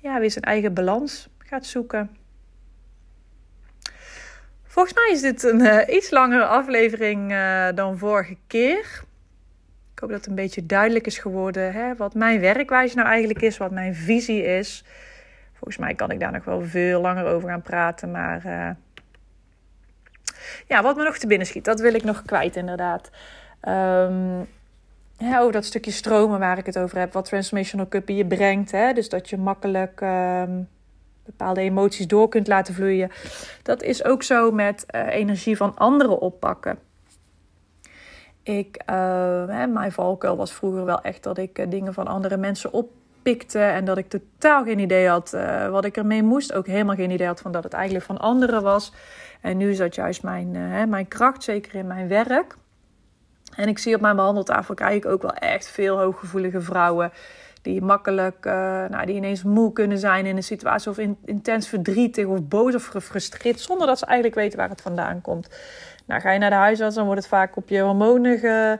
ja, 0.00 0.20
weer 0.20 0.30
zijn 0.30 0.44
eigen 0.44 0.74
balans 0.74 1.28
gaat 1.38 1.66
zoeken. 1.66 2.16
Volgens 4.64 4.94
mij 4.94 5.10
is 5.12 5.20
dit 5.20 5.42
een 5.42 5.94
iets 5.96 6.10
langere 6.10 6.44
aflevering 6.44 7.34
dan 7.74 7.98
vorige 7.98 8.36
keer. 8.46 9.02
Ik 10.00 10.06
hoop 10.06 10.14
dat 10.14 10.24
het 10.26 10.38
een 10.38 10.44
beetje 10.44 10.66
duidelijk 10.66 11.06
is 11.06 11.18
geworden 11.18 11.72
hè, 11.72 11.96
wat 11.96 12.14
mijn 12.14 12.40
werkwijze 12.40 12.96
nou 12.96 13.08
eigenlijk 13.08 13.42
is, 13.42 13.56
wat 13.56 13.70
mijn 13.70 13.94
visie 13.94 14.42
is. 14.42 14.84
Volgens 15.52 15.76
mij 15.76 15.94
kan 15.94 16.10
ik 16.10 16.20
daar 16.20 16.32
nog 16.32 16.44
wel 16.44 16.62
veel 16.62 17.00
langer 17.00 17.24
over 17.26 17.48
gaan 17.48 17.62
praten, 17.62 18.10
maar 18.10 18.42
ja, 20.66 20.82
wat 20.82 20.96
me 20.96 21.04
nog 21.04 21.18
te 21.18 21.26
binnen 21.26 21.46
schiet, 21.46 21.64
dat 21.64 21.80
wil 21.80 21.94
ik 21.94 22.02
nog 22.02 22.22
kwijt 22.22 22.56
inderdaad. 22.56 23.10
Um, 23.68 24.46
over 25.18 25.52
dat 25.52 25.64
stukje 25.64 25.90
stromen 25.90 26.38
waar 26.38 26.58
ik 26.58 26.66
het 26.66 26.78
over 26.78 26.98
heb, 26.98 27.12
wat 27.12 27.24
Transformational 27.24 27.88
Cuppy 27.88 28.12
je 28.12 28.26
brengt. 28.26 28.70
Hè? 28.70 28.92
Dus 28.92 29.08
dat 29.08 29.30
je 29.30 29.36
makkelijk 29.36 30.00
um, 30.00 30.68
bepaalde 31.24 31.60
emoties 31.60 32.06
door 32.06 32.28
kunt 32.28 32.46
laten 32.46 32.74
vloeien. 32.74 33.10
Dat 33.62 33.82
is 33.82 34.04
ook 34.04 34.22
zo 34.22 34.50
met 34.50 34.86
uh, 34.94 35.06
energie 35.14 35.56
van 35.56 35.76
anderen 35.76 36.20
oppakken. 36.20 36.78
Ik, 38.58 38.80
hè, 38.84 39.66
mijn 39.66 39.92
valkuil 39.92 40.36
was 40.36 40.52
vroeger 40.52 40.84
wel 40.84 41.00
echt 41.00 41.22
dat 41.22 41.38
ik 41.38 41.58
uh, 41.58 41.70
dingen 41.70 41.94
van 41.94 42.06
andere 42.06 42.36
mensen 42.36 42.72
oppikte. 42.72 43.58
En 43.58 43.84
dat 43.84 43.98
ik 43.98 44.08
totaal 44.08 44.64
geen 44.64 44.78
idee 44.78 45.08
had 45.08 45.36
wat 45.70 45.84
ik 45.84 45.96
ermee 45.96 46.22
moest. 46.22 46.52
Ook 46.52 46.66
helemaal 46.66 46.94
geen 46.94 47.10
idee 47.10 47.26
had 47.26 47.40
van 47.40 47.52
dat 47.52 47.64
het 47.64 47.72
eigenlijk 47.72 48.04
van 48.04 48.18
anderen 48.18 48.62
was. 48.62 48.92
En 49.40 49.56
nu 49.56 49.70
is 49.70 49.78
dat 49.78 49.94
juist 49.94 50.22
mijn, 50.22 50.50
mijn 50.88 51.08
kracht, 51.08 51.42
zeker 51.42 51.74
in 51.74 51.86
mijn 51.86 52.08
werk. 52.08 52.56
En 53.56 53.68
ik 53.68 53.78
zie 53.78 53.94
op 53.94 54.00
mijn 54.00 54.16
behandeltafel 54.16 54.74
krijg 54.74 54.96
ik 54.96 55.06
ook 55.06 55.22
wel 55.22 55.34
echt 55.34 55.68
veel 55.68 55.98
hooggevoelige 55.98 56.60
vrouwen. 56.60 57.12
Die 57.62 57.82
makkelijk, 57.82 58.44
nou, 58.88 59.06
die 59.06 59.14
ineens 59.14 59.42
moe 59.42 59.72
kunnen 59.72 59.98
zijn 59.98 60.26
in 60.26 60.36
een 60.36 60.42
situatie. 60.42 60.90
Of 60.90 60.98
in, 60.98 61.16
intens 61.24 61.68
verdrietig 61.68 62.26
of 62.26 62.42
boos 62.42 62.74
of 62.74 62.86
gefrustreerd. 62.86 63.60
Zonder 63.60 63.86
dat 63.86 63.98
ze 63.98 64.06
eigenlijk 64.06 64.40
weten 64.40 64.58
waar 64.58 64.68
het 64.68 64.80
vandaan 64.80 65.20
komt. 65.20 65.48
Nou, 66.10 66.22
ga 66.22 66.30
je 66.30 66.38
naar 66.38 66.50
de 66.50 66.56
huisarts, 66.56 66.94
dan 66.94 67.04
wordt 67.04 67.20
het 67.20 67.28
vaak 67.28 67.56
op 67.56 67.68
je 67.68 67.80
hormonen 67.80 68.38
ge, 68.38 68.78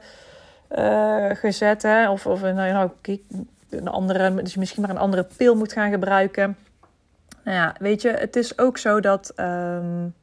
uh, 0.79 1.37
gezet. 1.37 1.83
Hè? 1.83 2.11
Of, 2.11 2.27
of 2.27 2.43
nou, 2.43 2.55
nou, 2.55 2.91
een 3.71 3.89
andere, 3.89 4.43
dus 4.43 4.57
misschien 4.57 4.83
maar 4.83 4.91
een 4.91 4.99
andere 4.99 5.27
pil 5.37 5.57
moet 5.57 5.73
gaan 5.73 5.91
gebruiken. 5.91 6.57
Nou 7.45 7.57
ja, 7.57 7.75
weet 7.79 8.03
je, 8.03 8.09
het 8.09 8.37
is 8.37 8.59
ook 8.59 8.79
zo 8.79 9.01
dat. 9.01 9.33
Um, 9.37 10.15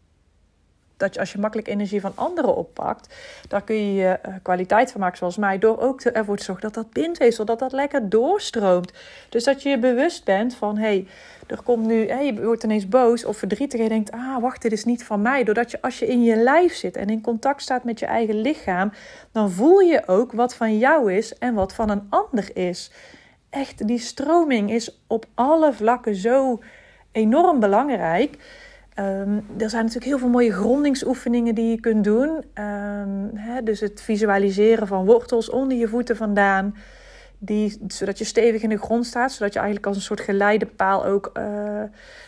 dat 0.97 1.13
je 1.13 1.19
als 1.19 1.31
je 1.31 1.39
makkelijk 1.39 1.67
energie 1.67 2.01
van 2.01 2.11
anderen 2.15 2.55
oppakt, 2.55 3.15
daar 3.47 3.61
kun 3.61 3.75
je 3.75 3.93
je 3.93 4.07
eh, 4.07 4.33
kwaliteit 4.41 4.91
van 4.91 5.01
maken, 5.01 5.17
zoals 5.17 5.37
mij, 5.37 5.59
door 5.59 5.79
ook 5.79 6.01
ervoor 6.01 6.37
te 6.37 6.43
zorgen 6.43 6.63
dat 6.63 6.73
dat 6.73 6.91
bindweefsel, 6.91 7.45
dat 7.45 7.59
dat 7.59 7.71
lekker 7.71 8.09
doorstroomt. 8.09 8.93
Dus 9.29 9.43
dat 9.43 9.61
je 9.63 9.69
je 9.69 9.79
bewust 9.79 10.23
bent 10.23 10.55
van, 10.55 10.77
hé, 10.77 10.83
hey, 10.83 11.07
er 11.47 11.63
komt 11.63 11.85
nu, 11.85 12.07
hey, 12.07 12.25
je 12.25 12.43
wordt 12.43 12.63
ineens 12.63 12.87
boos 12.87 13.25
of 13.25 13.37
verdrietig 13.37 13.79
en 13.79 13.83
je 13.83 13.89
denkt, 13.89 14.11
ah, 14.11 14.41
wacht, 14.41 14.61
dit 14.61 14.71
is 14.71 14.85
niet 14.85 15.03
van 15.03 15.21
mij. 15.21 15.43
Doordat 15.43 15.71
je 15.71 15.81
als 15.81 15.99
je 15.99 16.07
in 16.07 16.23
je 16.23 16.35
lijf 16.35 16.73
zit 16.73 16.95
en 16.97 17.09
in 17.09 17.21
contact 17.21 17.61
staat 17.61 17.83
met 17.83 17.99
je 17.99 18.05
eigen 18.05 18.41
lichaam, 18.41 18.91
dan 19.31 19.51
voel 19.51 19.79
je 19.79 20.07
ook 20.07 20.31
wat 20.31 20.55
van 20.55 20.77
jou 20.77 21.13
is 21.13 21.37
en 21.37 21.53
wat 21.53 21.73
van 21.73 21.89
een 21.89 22.07
ander 22.09 22.49
is. 22.53 22.91
Echt, 23.49 23.87
die 23.87 23.99
stroming 23.99 24.71
is 24.71 25.01
op 25.07 25.25
alle 25.35 25.73
vlakken 25.73 26.15
zo 26.15 26.61
enorm 27.11 27.59
belangrijk. 27.59 28.37
Um, 28.99 29.45
er 29.57 29.69
zijn 29.69 29.83
natuurlijk 29.83 30.05
heel 30.05 30.17
veel 30.17 30.29
mooie 30.29 30.51
grondingsoefeningen 30.51 31.55
die 31.55 31.69
je 31.69 31.79
kunt 31.79 32.03
doen. 32.03 32.29
Um, 32.29 33.31
hè, 33.33 33.63
dus 33.63 33.79
het 33.79 34.01
visualiseren 34.01 34.87
van 34.87 35.05
wortels 35.05 35.49
onder 35.49 35.77
je 35.77 35.87
voeten 35.87 36.15
vandaan. 36.15 36.75
Die, 37.39 37.77
zodat 37.87 38.17
je 38.17 38.23
stevig 38.23 38.61
in 38.61 38.69
de 38.69 38.77
grond 38.77 39.05
staat. 39.05 39.31
Zodat 39.31 39.53
je 39.53 39.59
eigenlijk 39.59 39.87
als 39.87 39.97
een 39.97 40.03
soort 40.03 40.21
geleidepaal 40.21 41.05
ook 41.05 41.31
uh, 41.33 41.43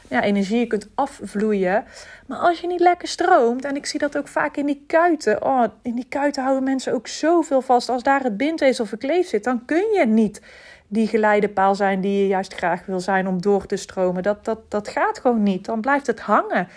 ja, 0.08 0.24
energie 0.24 0.68
kunt 0.68 0.88
afvloeien. 0.96 1.86
Maar 2.28 2.38
als 2.38 2.60
je 2.60 2.68
niet 2.68 2.80
lekker 2.80 3.08
stroomt, 3.08 3.66
en 3.66 3.76
ik 3.76 3.86
zie 3.86 4.00
dat 4.00 4.18
ook 4.18 4.28
vaak 4.28 4.58
in 4.58 4.66
die 4.66 4.84
kuiten. 4.88 5.44
Oh, 5.46 5.64
in 5.82 5.96
die 5.96 6.06
kuiten 6.10 6.44
houden 6.44 6.64
mensen 6.64 6.94
ook 6.94 7.08
zoveel 7.08 7.62
vast. 7.62 7.90
Als 7.90 8.04
daar 8.04 8.24
het 8.24 8.38
bindweefsel 8.38 8.86
verkleefd 8.86 9.30
zit, 9.30 9.44
dan 9.44 9.66
kun 9.66 9.92
je 9.94 10.06
niet 10.06 10.42
die 10.88 11.08
geleidepaal 11.08 11.76
zijn 11.76 12.02
die 12.02 12.22
je 12.22 12.28
juist 12.28 12.54
graag 12.54 12.86
wil 12.86 13.00
zijn 13.00 13.28
om 13.28 13.42
door 13.42 13.66
te 13.66 13.76
stromen. 13.76 14.24
Dat, 14.24 14.46
dat, 14.46 14.60
dat 14.72 14.88
gaat 14.88 15.20
gewoon 15.20 15.44
niet. 15.44 15.66
Dan 15.66 15.82
blijft 15.82 16.08
het 16.08 16.20
hangen, 16.20 16.68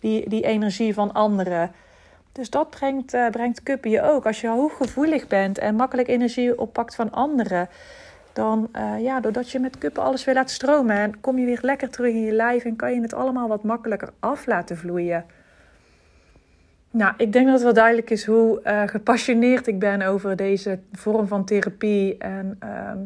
die, 0.00 0.28
die 0.28 0.42
energie 0.42 0.94
van 0.94 1.12
anderen. 1.12 1.72
Dus 2.38 2.50
dat 2.50 2.70
brengt, 2.70 3.14
uh, 3.14 3.30
brengt 3.30 3.62
kuppen 3.62 3.90
je 3.90 4.02
ook. 4.02 4.26
Als 4.26 4.40
je 4.40 4.48
hooggevoelig 4.48 5.26
bent 5.26 5.58
en 5.58 5.74
makkelijk 5.74 6.08
energie 6.08 6.58
oppakt 6.58 6.94
van 6.94 7.12
anderen, 7.12 7.68
dan, 8.32 8.68
uh, 8.76 9.02
ja, 9.02 9.20
doordat 9.20 9.50
je 9.50 9.58
met 9.58 9.78
kuppen 9.78 10.02
alles 10.02 10.24
weer 10.24 10.34
laat 10.34 10.50
stromen, 10.50 10.96
en 10.96 11.20
kom 11.20 11.38
je 11.38 11.46
weer 11.46 11.58
lekker 11.62 11.90
terug 11.90 12.12
in 12.12 12.22
je 12.22 12.32
lijf 12.32 12.64
en 12.64 12.76
kan 12.76 12.94
je 12.94 13.00
het 13.00 13.14
allemaal 13.14 13.48
wat 13.48 13.62
makkelijker 13.62 14.10
af 14.20 14.46
laten 14.46 14.76
vloeien. 14.76 15.24
Nou, 16.90 17.14
ik 17.16 17.32
denk 17.32 17.44
dat 17.44 17.54
het 17.54 17.62
wel 17.62 17.72
duidelijk 17.72 18.10
is 18.10 18.24
hoe 18.26 18.60
uh, 18.64 18.82
gepassioneerd 18.86 19.66
ik 19.66 19.78
ben 19.78 20.02
over 20.02 20.36
deze 20.36 20.78
vorm 20.92 21.26
van 21.26 21.44
therapie. 21.44 22.18
En 22.18 22.56
ehm, 22.58 22.98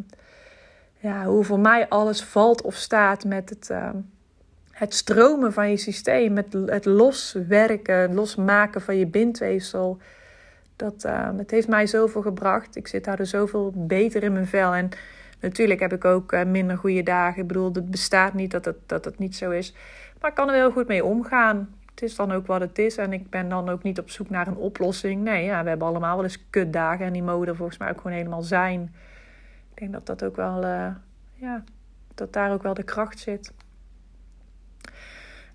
ja, 0.99 1.25
hoe 1.25 1.45
voor 1.45 1.61
mij 1.61 1.89
alles 1.89 2.25
valt 2.25 2.63
of 2.63 2.75
staat 2.75 3.25
met 3.25 3.51
het, 3.51 3.69
uh, 3.73 3.91
het 4.83 4.95
stromen 4.95 5.53
van 5.53 5.71
je 5.71 5.77
systeem, 5.77 6.33
met 6.33 6.53
het 6.53 6.85
loswerken, 6.85 8.15
losmaken 8.15 8.81
van 8.81 8.97
je 8.97 9.07
bindweefsel. 9.07 9.99
Dat, 10.77 11.05
uh, 11.07 11.29
het 11.37 11.51
heeft 11.51 11.69
mij 11.69 11.87
zoveel 11.87 12.23
gebracht. 12.23 12.77
Ik 12.77 12.89
zit 12.89 13.05
daardoor 13.05 13.27
zoveel 13.27 13.73
beter 13.75 14.23
in 14.23 14.33
mijn 14.33 14.47
vel. 14.47 14.75
En 14.75 14.89
natuurlijk 15.41 15.81
heb 15.81 15.93
ik 15.93 16.05
ook 16.05 16.33
uh, 16.33 16.45
minder 16.45 16.77
goede 16.77 17.03
dagen. 17.03 17.43
Ik 17.43 17.49
bedoel, 17.49 17.73
het 17.73 17.91
bestaat 17.91 18.35
niet 18.35 18.51
dat 18.51 18.65
het, 18.65 18.77
dat 18.87 19.05
het 19.05 19.19
niet 19.19 19.37
zo 19.37 19.51
is. 19.51 19.75
Maar 20.21 20.31
ik 20.31 20.37
kan 20.37 20.49
er 20.49 20.55
heel 20.55 20.71
goed 20.71 20.89
mee 20.89 21.05
omgaan. 21.05 21.75
Het 21.91 22.03
is 22.03 22.17
dan 22.17 22.33
ook 22.33 22.47
wat 22.47 22.61
het 22.61 22.79
is. 22.79 22.97
En 22.97 23.13
ik 23.13 23.31
ben 23.31 23.49
dan 23.49 23.69
ook 23.69 23.83
niet 23.83 23.99
op 23.99 24.11
zoek 24.11 24.31
naar 24.31 24.47
een 24.47 24.57
oplossing. 24.57 25.23
Nee, 25.23 25.45
ja, 25.45 25.63
we 25.63 25.69
hebben 25.69 25.89
allemaal 25.89 26.15
wel 26.15 26.25
eens 26.25 26.45
kutdagen. 26.51 27.07
En 27.07 27.13
die 27.13 27.23
mogen 27.23 27.57
volgens 27.57 27.79
mij 27.79 27.91
ook 27.91 28.01
gewoon 28.01 28.17
helemaal 28.17 28.43
zijn 28.43 28.91
denk 29.83 29.93
dat 29.93 30.07
dat 30.07 30.25
ook 30.25 30.37
wel, 30.37 30.65
uh, 30.65 30.95
ja, 31.35 31.65
dat 32.15 32.33
daar 32.33 32.53
ook 32.53 32.63
wel 32.63 32.75
de 32.75 32.83
kracht 32.83 33.19
zit. 33.19 33.53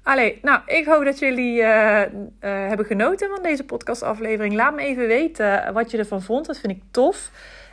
Allee, 0.08 0.40
nou, 0.42 0.60
ik 0.66 0.86
hoop 0.86 1.04
dat 1.04 1.20
jullie 1.20 1.62
uh, 1.62 1.66
uh, 1.66 2.04
hebben 2.40 2.86
genoten 2.86 3.30
van 3.30 3.44
deze 3.44 3.64
podcastaflevering. 3.64 4.54
Laat 4.54 4.76
me 4.76 4.82
even 4.82 5.08
weten 5.08 5.74
wat 5.74 5.92
je 5.92 5.98
ervan 5.98 6.22
vond. 6.22 6.46
Dat 6.46 6.60
vind 6.60 6.74
ik 6.74 6.82
tof. 6.92 7.32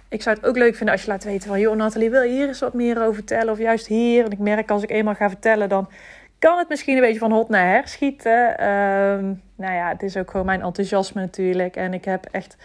Ik 0.09 0.23
zou 0.23 0.37
het 0.37 0.47
ook 0.47 0.57
leuk 0.57 0.75
vinden 0.75 0.95
als 0.95 1.05
je 1.05 1.11
laat 1.11 1.25
weten 1.25 1.49
van... 1.49 1.61
joh, 1.61 1.77
Nathalie, 1.77 2.11
wil 2.11 2.23
je 2.23 2.33
hier 2.33 2.47
eens 2.47 2.61
wat 2.61 2.75
meer 2.75 3.03
over 3.03 3.15
vertellen? 3.15 3.53
Of 3.53 3.59
juist 3.59 3.87
hier. 3.87 4.21
Want 4.21 4.33
ik 4.33 4.39
merk 4.39 4.71
als 4.71 4.83
ik 4.83 4.91
eenmaal 4.91 5.15
ga 5.15 5.29
vertellen... 5.29 5.69
dan 5.69 5.91
kan 6.39 6.59
het 6.59 6.69
misschien 6.69 6.95
een 6.95 7.01
beetje 7.01 7.19
van 7.19 7.33
hot 7.33 7.49
naar 7.49 7.67
her 7.67 7.89
schieten. 7.89 8.69
Um, 8.69 9.43
nou 9.57 9.75
ja, 9.75 9.89
het 9.89 10.03
is 10.03 10.17
ook 10.17 10.31
gewoon 10.31 10.47
mijn 10.47 10.63
enthousiasme 10.63 11.21
natuurlijk. 11.21 11.77
En 11.77 11.95
ik 11.95 12.05
heb 12.05 12.27
echt 12.31 12.57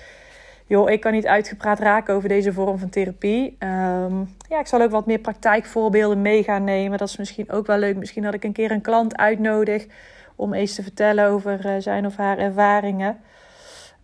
joh, 0.70 0.90
ik 0.90 1.00
kan 1.00 1.12
niet 1.12 1.28
uitgepraat 1.28 1.80
raken 1.80 2.14
over 2.14 2.30
deze 2.30 2.54
vorm 2.54 2.78
van 2.78 2.90
therapie. 2.90 3.58
Um, 3.60 4.36
ja, 4.50 4.60
ik 4.60 4.68
zal 4.68 4.82
ook 4.82 4.92
wat 4.92 5.06
meer 5.06 5.20
praktijkvoorbeelden 5.20 6.22
mee 6.22 6.44
gaan 6.44 6.64
nemen. 6.64 6.98
Dat 6.98 7.08
is 7.08 7.18
misschien 7.18 7.52
ook 7.52 7.68
wel 7.68 7.78
leuk. 7.78 7.96
Misschien 7.96 8.24
dat 8.24 8.34
ik 8.34 8.44
een 8.44 8.52
keer 8.52 8.72
een 8.72 8.82
klant 8.82 9.18
uitnodig 9.18 9.88
om 10.36 10.54
eens 10.54 10.76
te 10.76 10.84
vertellen 10.84 11.26
over 11.26 11.66
uh, 11.66 11.72
zijn 11.80 12.06
of 12.06 12.16
haar 12.16 12.38
ervaringen. 12.38 13.18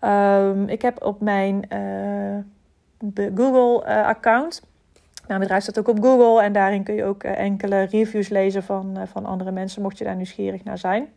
Um, 0.02 0.68
ik 0.68 0.82
heb 0.82 1.04
op 1.04 1.22
mijn 1.22 1.68
uh, 1.74 3.36
Google-account. 3.36 4.62
Uh, 4.64 5.28
mijn 5.28 5.40
bedrijf 5.40 5.64
staat 5.64 5.80
ook 5.80 5.88
op 5.88 6.04
Google 6.04 6.44
en 6.44 6.54
daarin 6.54 6.84
kun 6.84 6.96
je 6.96 7.04
ook 7.04 7.24
enkele 7.24 7.82
reviews 7.84 8.30
lezen 8.30 8.64
van, 8.64 8.98
van 9.12 9.26
andere 9.26 9.52
mensen, 9.52 9.82
mocht 9.82 9.98
je 9.98 10.04
daar 10.04 10.16
nieuwsgierig 10.16 10.64
naar 10.64 10.78
zijn. 10.78 11.08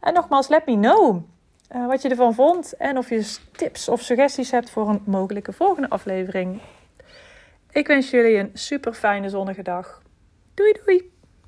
En 0.00 0.14
nogmaals, 0.14 0.48
let 0.48 0.66
me 0.66 0.74
know. 0.74 1.22
Uh, 1.72 1.86
wat 1.86 2.02
je 2.02 2.08
ervan 2.08 2.34
vond 2.34 2.76
en 2.76 2.98
of 2.98 3.08
je 3.08 3.36
tips 3.52 3.88
of 3.88 4.00
suggesties 4.00 4.50
hebt 4.50 4.70
voor 4.70 4.88
een 4.88 5.02
mogelijke 5.04 5.52
volgende 5.52 5.88
aflevering. 5.88 6.60
Ik 7.70 7.86
wens 7.86 8.10
jullie 8.10 8.36
een 8.36 8.50
super 8.52 8.92
fijne 8.92 9.28
zonnige 9.28 9.62
dag. 9.62 10.02
Doei 10.54 10.72
doei! 10.84 11.13